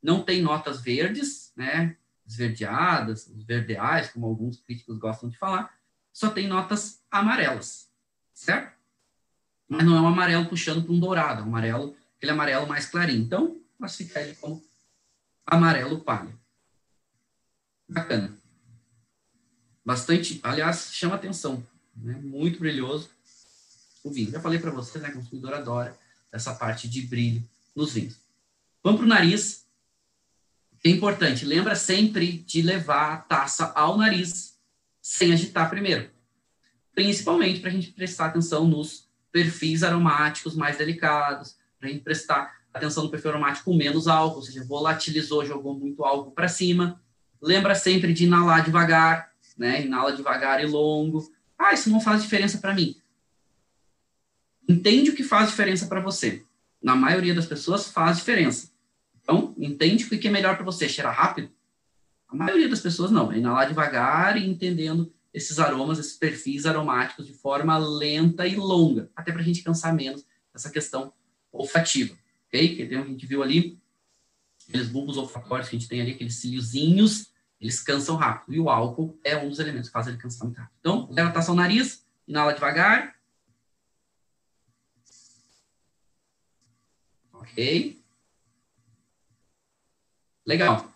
[0.01, 1.97] não tem notas verdes, né?
[2.25, 5.75] Esverdeadas, verdeais, como alguns críticos gostam de falar,
[6.15, 7.89] só tem notas amarelas,
[8.33, 8.73] certo?
[9.67, 12.85] Mas não é um amarelo puxando para um dourado, é um amarelo, aquele amarelo mais
[12.85, 13.21] clarinho.
[13.21, 14.63] Então, classificar ele como
[15.45, 16.33] amarelo palha.
[17.89, 18.33] Bacana.
[19.83, 21.61] Bastante, aliás, chama atenção,
[21.93, 22.13] né?
[22.23, 23.09] Muito brilhoso
[24.01, 24.31] o vinho.
[24.31, 25.09] Já falei para vocês, né?
[25.09, 25.99] O consumidor adora
[26.31, 27.43] essa parte de brilho
[27.75, 28.15] nos vinhos.
[28.81, 29.65] Vamos para o nariz.
[30.81, 34.54] É importante, lembra sempre de levar a taça ao nariz
[35.05, 36.09] sem agitar primeiro.
[36.95, 42.51] Principalmente para a gente prestar atenção nos perfis aromáticos mais delicados, para a gente prestar
[42.73, 46.99] atenção no perfil aromático menos álcool, ou seja, volatilizou, jogou muito álcool para cima.
[47.39, 49.85] Lembra sempre de inalar devagar, né?
[49.85, 51.31] Inala devagar e longo.
[51.55, 52.99] Ah, isso não faz diferença para mim.
[54.67, 56.43] Entende o que faz diferença para você.
[56.81, 58.71] Na maioria das pessoas faz diferença.
[59.21, 60.89] Então, entende o que é melhor para você.
[60.89, 61.51] Cheirar rápido?
[62.27, 63.31] A maioria das pessoas não.
[63.31, 69.11] É inalar devagar e entendendo esses aromas, esses perfis aromáticos de forma lenta e longa,
[69.15, 71.13] até para a gente cansar menos essa questão
[71.51, 72.15] olfativa,
[72.47, 72.75] ok?
[72.75, 73.77] Que a gente viu ali,
[74.67, 78.53] aqueles bulbos olfatórios que a gente tem ali, aqueles ciliozinhos, eles cansam rápido.
[78.53, 80.75] E o álcool é um dos elementos que faz ele cansar muito rápido.
[80.79, 83.15] Então, leva ao nariz, inala devagar.
[87.33, 88.01] Ok.
[90.45, 90.94] Legal.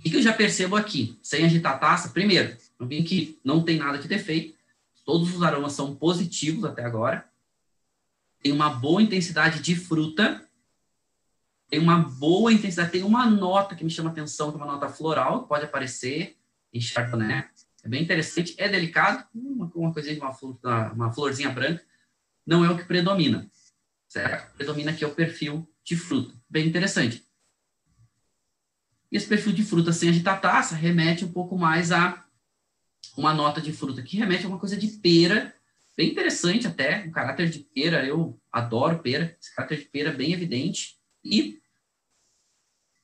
[0.00, 2.08] O que eu já percebo aqui, sem agitar a taça?
[2.08, 4.56] Primeiro, vi que não tem nada de defeito.
[5.04, 7.28] Todos os aromas são positivos até agora.
[8.42, 10.42] Tem uma boa intensidade de fruta.
[11.68, 12.92] Tem uma boa intensidade.
[12.92, 16.38] Tem uma nota que me chama atenção, que é uma nota floral, pode aparecer
[16.72, 17.44] em Chardonnay.
[17.82, 18.54] É bem interessante.
[18.56, 21.84] É delicado, uma, uma coisinha de uma, uma florzinha branca.
[22.46, 23.50] Não é o que predomina.
[24.08, 24.54] Certo?
[24.54, 26.34] Predomina aqui é o perfil de fruta.
[26.48, 27.22] Bem interessante.
[29.10, 32.24] E esse perfil de fruta sem agitar taça remete um pouco mais a
[33.16, 35.54] uma nota de fruta, que remete a uma coisa de pera,
[35.96, 40.32] bem interessante até, um caráter de pera, eu adoro pera, esse caráter de pera bem
[40.32, 41.60] evidente, e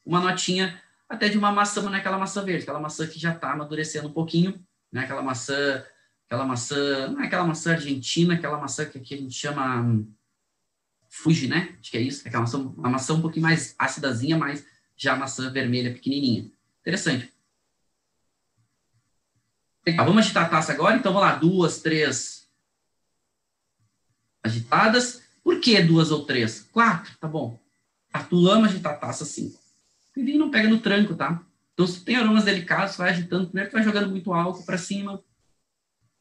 [0.05, 3.33] uma notinha até de uma maçã, não é aquela maçã verde, aquela maçã que já
[3.33, 5.03] está amadurecendo um pouquinho, né?
[5.03, 5.85] aquela maçã,
[6.27, 10.13] aquela maçã, não é aquela maçã argentina, aquela maçã que aqui a gente chama hum,
[11.09, 11.77] Fuji, né?
[11.81, 14.65] Acho que é isso, aquela maçã, uma maçã um pouquinho mais acidazinha, mas
[14.97, 16.51] já a maçã vermelha pequenininha.
[16.81, 17.33] Interessante.
[19.87, 20.97] Legal, vamos agitar a taça agora?
[20.97, 22.49] Então, vamos lá, duas, três
[24.43, 25.23] agitadas.
[25.45, 26.63] Por que duas ou três?
[26.73, 27.61] Quatro, tá bom.
[28.13, 29.61] Arthur ama agitar a taça cinco.
[30.17, 31.43] O vinho não pega no tranco, tá?
[31.75, 33.47] Então, se tem aromas delicados, vai agitando.
[33.47, 35.23] Primeiro, tu vai jogando muito álcool para cima.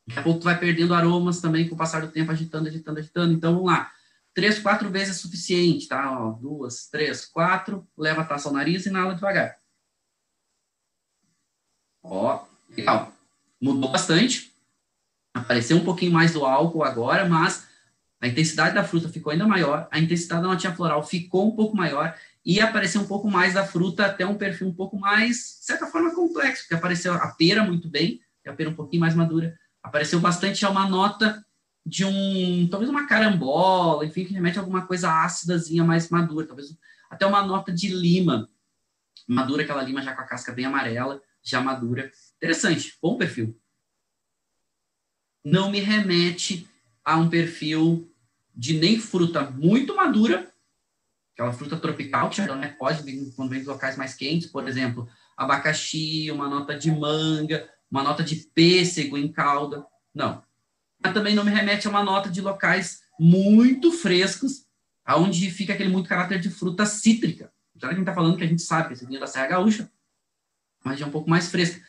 [0.06, 3.00] Daqui a pouco, tu vai perdendo aromas também com o passar do tempo, agitando, agitando,
[3.00, 3.34] agitando.
[3.34, 3.95] Então, vamos lá
[4.36, 6.22] três, quatro vezes é suficiente, tá?
[6.22, 9.58] Ó, duas, três, quatro, leva a taça ao nariz e inala devagar.
[12.04, 13.14] Ó, legal.
[13.60, 14.54] Mudou bastante.
[15.34, 17.66] Apareceu um pouquinho mais do álcool agora, mas
[18.22, 21.76] a intensidade da fruta ficou ainda maior, a intensidade da notinha floral ficou um pouco
[21.76, 22.16] maior
[22.46, 25.88] e apareceu um pouco mais da fruta, até um perfil um pouco mais, de certa
[25.88, 29.58] forma, complexo, porque apareceu a pera muito bem, é a pera um pouquinho mais madura.
[29.82, 31.46] Apareceu bastante já uma nota
[31.86, 36.76] de um, talvez uma carambola, enfim, que remete a alguma coisa ácidazinha mais madura, talvez
[37.10, 38.50] até uma nota de lima,
[39.28, 42.12] madura, aquela lima já com a casca bem amarela, já madura.
[42.38, 43.60] Interessante, bom perfil.
[45.44, 46.68] Não me remete
[47.04, 48.12] a um perfil
[48.56, 50.52] de nem fruta muito madura,
[51.34, 52.48] aquela fruta tropical, que já
[52.80, 55.08] pode vir quando vem dos locais mais quentes, por exemplo,
[55.38, 59.86] abacaxi, uma nota de manga, uma nota de pêssego em calda.
[60.14, 60.42] Não,
[61.14, 64.66] também não me remete a uma nota de locais muito frescos,
[65.04, 67.52] aonde fica aquele muito caráter de fruta cítrica.
[67.76, 69.28] Já que a gente está falando que a gente sabe que esse vinho é da
[69.28, 69.92] Serra Gaúcha,
[70.84, 71.82] mas já é um pouco mais fresca.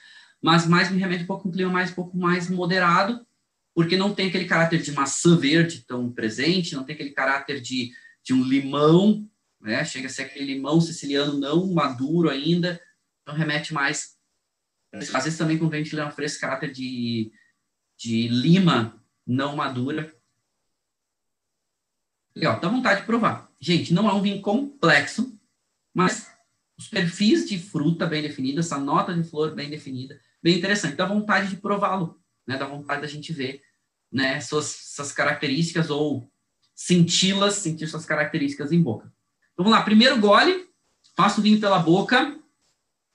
[0.42, 3.26] Mas mais me remete um pouco um clima mais um pouco mais moderado,
[3.74, 7.92] porque não tem aquele caráter de maçã verde tão presente, não tem aquele caráter de,
[8.22, 9.28] de um limão,
[9.60, 9.84] né?
[9.84, 12.80] Chega a ser aquele limão siciliano não maduro ainda,
[13.22, 14.16] então remete mais.
[14.92, 17.30] Às vezes também quando vem de limão fresco, caráter de
[17.98, 20.14] de lima não madura.
[22.34, 23.50] Legal, dá vontade de provar.
[23.60, 25.38] Gente, não é um vinho complexo,
[25.92, 26.30] mas
[26.78, 30.96] os perfis de fruta bem definidos, essa nota de flor bem definida, bem interessante.
[30.96, 32.56] Dá vontade de prová-lo, né?
[32.58, 33.62] Dá vontade da gente ver,
[34.12, 34.40] né?
[34.40, 36.30] Suas, suas características ou
[36.74, 39.10] senti-las, sentir suas características em boca.
[39.54, 39.82] Então, vamos lá.
[39.82, 40.68] Primeiro gole,
[41.16, 42.38] passa o vinho pela boca,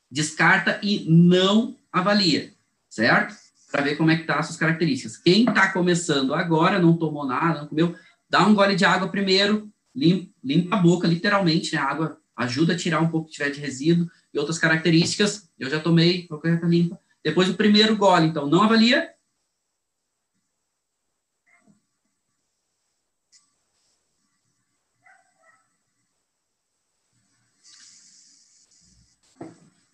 [0.10, 2.52] descarta e não avalia,
[2.90, 3.36] certo?
[3.72, 5.18] Para ver como é que tá as suas características.
[5.18, 7.96] Quem está começando agora, não tomou nada, não comeu,
[8.30, 11.82] dá um gole de água primeiro, limpa, limpa a boca, literalmente, né?
[11.82, 15.50] A água ajuda a tirar um pouco que tiver de resíduo e outras características.
[15.58, 17.00] Eu já tomei, a boca já tá limpa.
[17.24, 19.10] Depois o primeiro gole, então, não avalia.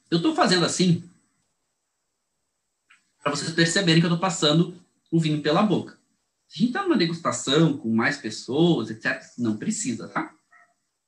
[0.09, 1.03] Eu estou fazendo assim
[3.27, 4.79] para vocês perceberem que eu estou passando
[5.11, 5.97] o vinho pela boca.
[6.47, 10.33] Se a gente está numa degustação com mais pessoas, etc., não precisa, tá?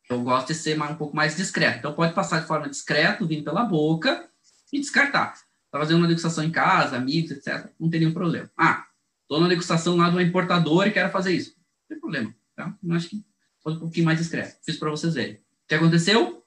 [0.10, 1.80] Eu gosto de ser um pouco mais discreto.
[1.80, 4.28] Então, pode passar de forma discreta o vinho pela boca
[4.74, 5.34] e descartar.
[5.34, 8.52] Está fazendo uma degustação em casa, amigos, etc., não tem nenhum problema.
[8.58, 8.86] Ah,
[9.22, 11.56] estou na degustação lá do importador e quero fazer isso.
[11.56, 12.76] Não tem problema, tá?
[12.84, 13.24] Eu acho que
[13.64, 14.58] pode um pouquinho mais discreto.
[14.66, 15.36] Fiz para vocês verem.
[15.36, 16.44] O que aconteceu?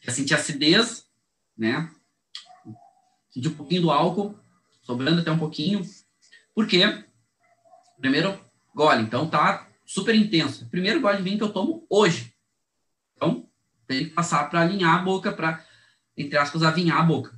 [0.00, 1.04] Já senti acidez,
[1.58, 1.90] né?
[3.30, 4.45] Senti um pouquinho do álcool
[4.86, 5.82] sobrando até um pouquinho.
[6.54, 7.04] Por quê?
[7.98, 8.40] Primeiro,
[8.72, 9.02] gole.
[9.02, 10.68] Então, tá super intenso.
[10.70, 12.32] Primeiro gole de vinho que eu tomo hoje.
[13.14, 13.48] Então,
[13.86, 15.64] tem que passar para alinhar a boca, para,
[16.16, 17.36] entre aspas, avinhar a boca.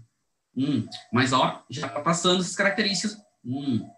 [0.55, 3.17] Hum, mas, ó, já está passando essas características.
[3.45, 3.89] Hum,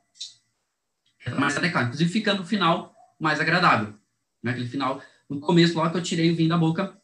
[1.26, 1.86] é mais adequado.
[1.86, 3.98] Inclusive, fica no final mais agradável.
[4.42, 4.70] Naquele né?
[4.70, 6.96] final, no começo, logo que eu tirei o vinho da boca,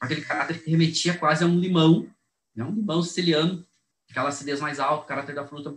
[0.00, 2.08] aquele caráter que remetia quase a um limão,
[2.54, 2.64] né?
[2.64, 3.64] um limão siciliano,
[4.10, 5.76] aquela acidez mais alta, o caráter da fruta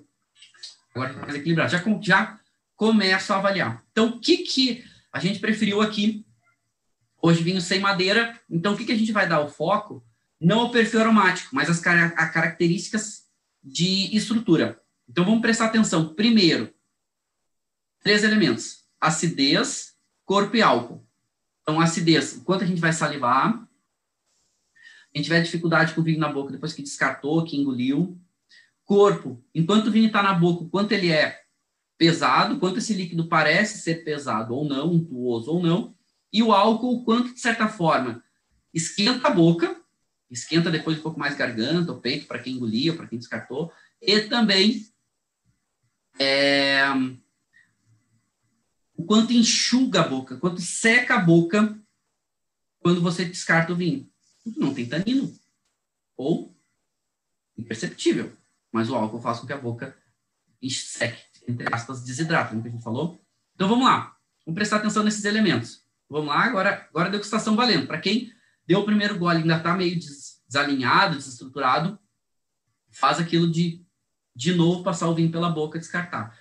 [0.94, 1.72] agora mais equilibrado.
[1.72, 2.40] Já, já
[2.76, 3.84] começo a avaliar.
[3.92, 6.26] Então, o que, que a gente preferiu aqui?
[7.22, 8.40] Hoje vinho sem madeira.
[8.50, 10.06] Então, o que, que a gente vai dar o foco?
[10.40, 13.24] Não ao perfil aromático, mas as car características
[13.64, 14.82] de estrutura.
[15.08, 16.14] Então, vamos prestar atenção.
[16.14, 16.74] Primeiro,
[18.02, 21.06] três elementos: acidez, corpo e álcool.
[21.62, 23.68] Então, acidez, quanto a gente vai salivar.
[25.14, 28.20] A gente tiver dificuldade com o vinho na boca depois que descartou, que engoliu.
[28.86, 31.42] Corpo, enquanto o vinho está na boca, quanto ele é
[31.98, 35.96] pesado, quanto esse líquido parece ser pesado ou não, untuoso ou não,
[36.32, 38.24] e o álcool, quanto, de certa forma,
[38.74, 39.80] esquenta a boca,
[40.30, 43.72] esquenta depois um pouco mais garganta, o peito, para quem engolia, para quem descartou,
[44.02, 44.86] e também
[46.20, 46.84] é,
[48.96, 51.80] o quanto enxuga a boca, quanto seca a boca
[52.80, 54.10] quando você descarta o vinho.
[54.58, 55.34] Não tem tanino,
[56.18, 56.54] ou
[57.58, 58.36] imperceptível,
[58.74, 59.96] mas o álcool faz com que a boca
[60.70, 63.22] seque entre aspas, desidrata, como a gente falou.
[63.56, 64.16] Então vamos lá,
[64.46, 65.84] vamos prestar atenção nesses elementos.
[66.10, 67.88] Vamos lá, agora, agora a degustação valendo.
[67.88, 68.32] Para quem
[68.66, 70.00] deu o primeiro gole ainda está meio
[70.48, 72.00] desalinhado, desestruturado,
[72.92, 73.84] faz aquilo de,
[74.36, 76.38] de novo, passar o vinho pela boca descartar.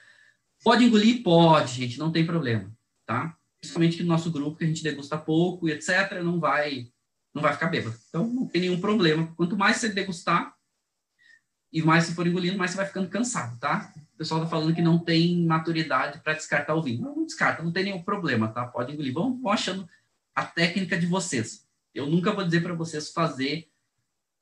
[0.62, 1.22] Pode engolir?
[1.22, 2.72] Pode, gente, não tem problema,
[3.07, 3.37] tá?
[3.61, 6.89] Principalmente que no nosso grupo, que a gente degusta pouco e etc., não vai,
[7.35, 7.97] não vai ficar bêbado.
[8.09, 9.33] Então, não tem nenhum problema.
[9.37, 10.55] Quanto mais você degustar,
[11.73, 13.93] e mais se for engolindo, mais você vai ficando cansado, tá?
[14.14, 17.01] O pessoal tá falando que não tem maturidade para descartar o vinho.
[17.01, 18.66] Não, não descarta, não tem nenhum problema, tá?
[18.66, 19.12] Pode engolir.
[19.12, 19.89] Vão, vão achando
[20.35, 21.66] a técnica de vocês.
[21.95, 23.70] Eu nunca vou dizer para vocês fazer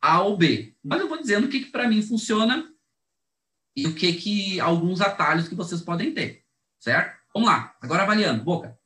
[0.01, 2.69] A ou B, mas eu vou dizendo o que, que para mim funciona
[3.77, 6.45] e o que que alguns atalhos que vocês podem ter,
[6.79, 7.21] certo?
[7.33, 7.77] Vamos lá.
[7.81, 8.43] Agora avaliando.
[8.43, 8.77] Boca.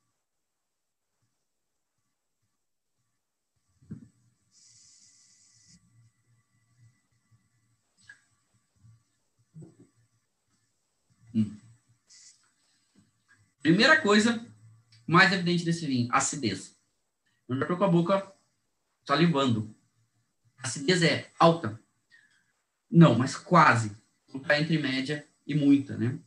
[13.64, 14.46] Primeira coisa
[15.06, 16.78] mais evidente desse vinho, acidez.
[17.48, 18.30] Eu já estou com a boca
[19.06, 19.74] salivando.
[20.58, 21.80] A acidez é alta?
[22.90, 23.96] Não, mas quase.
[24.34, 26.18] Está entre média e muita, né?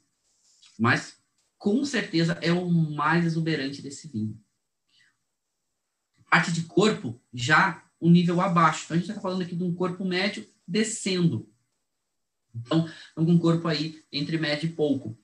[0.79, 1.21] Mas,
[1.59, 4.43] com certeza, é o mais exuberante desse vinho.
[6.31, 8.85] Parte de corpo, já um nível abaixo.
[8.85, 11.47] Então, a gente está falando aqui de um corpo médio descendo.
[12.55, 15.15] Então, um corpo aí entre médio e pouco.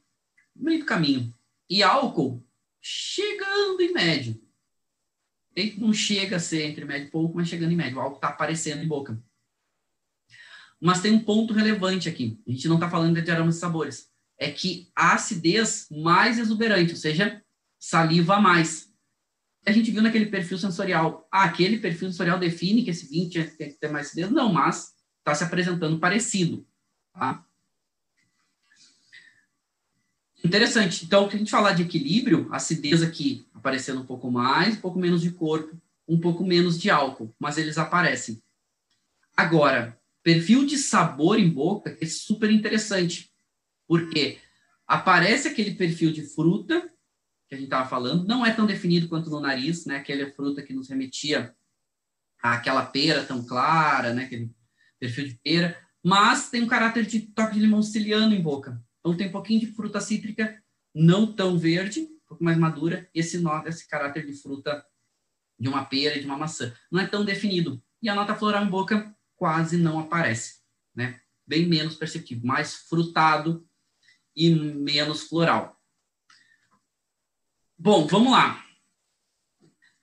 [0.55, 1.34] Meio do caminho.
[1.70, 2.45] E álcool
[2.82, 4.41] chegando em médio.
[5.78, 7.97] Não chega a ser entre médio e pouco, mas chegando em médio.
[7.97, 9.22] O álcool está aparecendo em boca.
[10.82, 12.41] Mas tem um ponto relevante aqui.
[12.45, 14.11] A gente não está falando de aromas e sabores.
[14.38, 17.41] É que a acidez mais exuberante, ou seja,
[17.80, 18.91] saliva a mais.
[19.66, 21.26] A gente viu naquele perfil sensorial.
[21.32, 24.30] Ah, aquele perfil sensorial define que esse vinho tinha que ter mais acidez?
[24.30, 26.68] Não, mas está se apresentando parecido.
[27.14, 27.45] Tá?
[30.44, 31.06] Interessante.
[31.06, 35.00] Então, se a gente falar de equilíbrio, acidez aqui aparecendo um pouco mais, um pouco
[35.00, 38.44] menos de corpo, um pouco menos de álcool, mas eles aparecem.
[39.38, 43.32] Agora, perfil de sabor em boca é super interessante,
[43.88, 44.38] porque
[44.86, 46.89] aparece aquele perfil de fruta
[47.48, 49.98] que a gente estava falando, não é tão definido quanto no nariz, né?
[49.98, 51.56] Aquela fruta que nos remetia
[52.41, 54.26] àquela pera tão clara, né?
[54.26, 54.52] Aquele
[55.00, 58.84] perfil de pera, mas tem um caráter de toque de limão siciliano em boca.
[59.04, 60.64] Então tem um pouquinho de fruta cítrica,
[60.95, 64.86] não tão verde, um pouco mais madura, esse, nota, esse caráter de fruta
[65.60, 66.74] de uma pera de uma maçã.
[66.89, 67.84] Não é tão definido.
[68.01, 70.62] E a nota floral em boca quase não aparece,
[70.95, 71.20] né?
[71.45, 73.68] Bem menos perceptível, mais frutado
[74.34, 75.78] e menos floral.
[77.78, 78.64] Bom, vamos lá.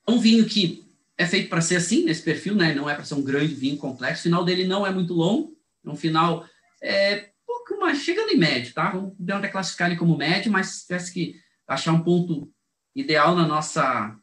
[0.07, 0.85] Um vinho que
[1.17, 2.75] é feito para ser assim, nesse perfil, né?
[2.75, 4.21] Não é para ser um grande vinho complexo.
[4.21, 5.57] O final dele não é muito longo.
[5.83, 6.47] É um final
[6.81, 7.30] é,
[7.79, 8.91] mas chegando em médio, tá?
[8.91, 11.35] Vamos tentar classificar ele como médio, mas se tivesse que
[11.67, 12.51] achar um ponto
[12.95, 14.15] ideal na nossa,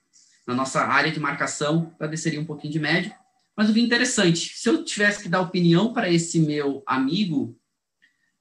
[0.46, 3.12] na nossa área de marcação, para desceria um pouquinho de médio.
[3.56, 4.52] Mas o vinho interessante.
[4.54, 7.58] Se eu tivesse que dar opinião para esse meu amigo,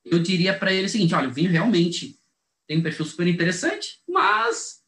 [0.05, 2.19] eu diria para ele o seguinte: olha, o vinho realmente
[2.67, 4.81] tem um perfil super interessante, mas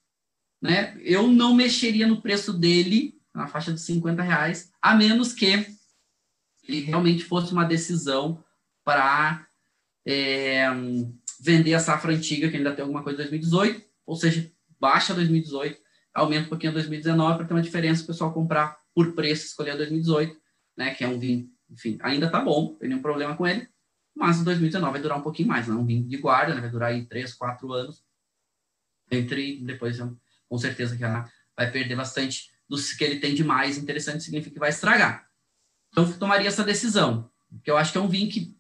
[0.62, 5.66] né, eu não mexeria no preço dele, na faixa de 50 reais, a menos que
[6.68, 8.44] ele realmente fosse uma decisão
[8.84, 9.48] para
[10.10, 10.66] é,
[11.40, 15.80] vender a safra antiga, que ainda tem alguma coisa de 2018, ou seja, baixa 2018,
[16.14, 20.36] aumenta um pouquinho 2019 para ter uma diferença o pessoal comprar por preço, escolher 2018,
[20.76, 23.68] né, que é um vinho, enfim, ainda tá bom, não tem nenhum problema com ele,
[24.16, 26.72] mas 2019 vai durar um pouquinho mais, não é um vinho de guarda, né, vai
[26.72, 28.04] durar aí 3, 4 anos,
[29.12, 30.00] entre, depois
[30.48, 34.54] com certeza que ela vai perder bastante dos que ele tem de mais interessante, significa
[34.54, 35.28] que vai estragar.
[35.92, 38.59] Então, tomaria essa decisão, porque eu acho que é um vinho que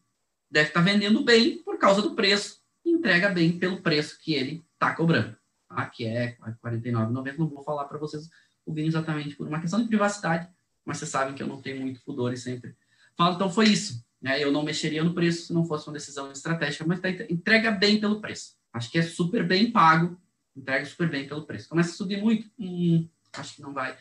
[0.49, 4.93] deve estar vendendo bem por causa do preço, entrega bem pelo preço que ele está
[4.95, 5.39] cobrando
[5.69, 5.85] tá?
[5.85, 7.37] que é R$ 49,90.
[7.37, 8.29] Não vou falar para vocês
[8.65, 10.49] o vinho exatamente por uma questão de privacidade,
[10.83, 12.75] mas vocês sabem que eu não tenho muito pudor e sempre
[13.15, 13.35] falo.
[13.35, 14.03] Então foi isso.
[14.21, 14.43] Né?
[14.43, 17.99] Eu não mexeria no preço se não fosse uma decisão estratégica, mas tá, entrega bem
[17.99, 18.57] pelo preço.
[18.73, 20.19] Acho que é super bem pago,
[20.55, 21.69] entrega super bem pelo preço.
[21.69, 23.97] Começa a subir muito, hum, acho que não vai.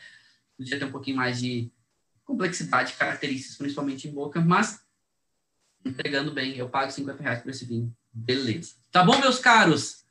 [0.57, 1.71] Podia ter um pouquinho mais de
[2.25, 4.83] complexidade, características, principalmente em boca, mas
[5.83, 7.93] entregando bem, eu pago 50 reais por esse vinho.
[8.11, 8.75] Beleza.
[8.91, 10.03] Tá bom, meus caros?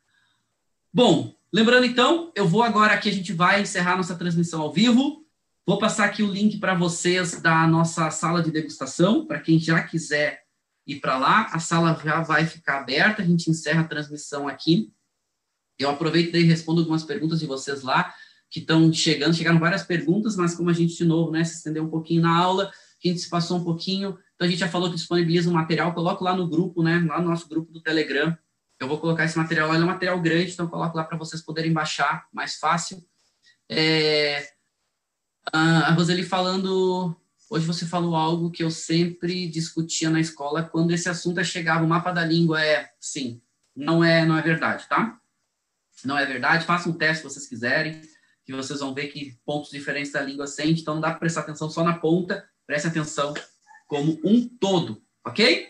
[0.93, 5.25] Bom, Lembrando, então, eu vou agora aqui, a gente vai encerrar nossa transmissão ao vivo.
[5.67, 9.83] Vou passar aqui o link para vocês da nossa sala de degustação, para quem já
[9.83, 10.43] quiser
[10.87, 11.47] ir para lá.
[11.51, 14.93] A sala já vai ficar aberta, a gente encerra a transmissão aqui.
[15.79, 18.13] Eu aproveito e respondo algumas perguntas de vocês lá,
[18.51, 19.35] que estão chegando.
[19.35, 22.37] Chegaram várias perguntas, mas como a gente, de novo, né, se estendeu um pouquinho na
[22.37, 24.19] aula, a gente se passou um pouquinho.
[24.39, 27.21] Então, a gente já falou que disponibiliza um material, coloco lá no grupo, né, lá
[27.21, 28.39] no nosso grupo do Telegram,
[28.79, 31.19] eu vou colocar esse material lá, ele é um material grande, então coloco lá para
[31.19, 33.05] vocês poderem baixar mais fácil.
[33.69, 34.49] É,
[35.53, 37.17] a Roseli falando,
[37.51, 41.89] hoje você falou algo que eu sempre discutia na escola, quando esse assunto chegava, o
[41.89, 43.43] mapa da língua é, sim,
[43.75, 45.19] não é, não é verdade, tá?
[46.05, 48.01] Não é verdade, façam um teste se vocês quiserem,
[48.47, 51.41] que vocês vão ver que pontos diferentes da língua sente, então não dá para prestar
[51.41, 53.35] atenção só na ponta, preste atenção
[53.89, 55.67] como um todo, ok?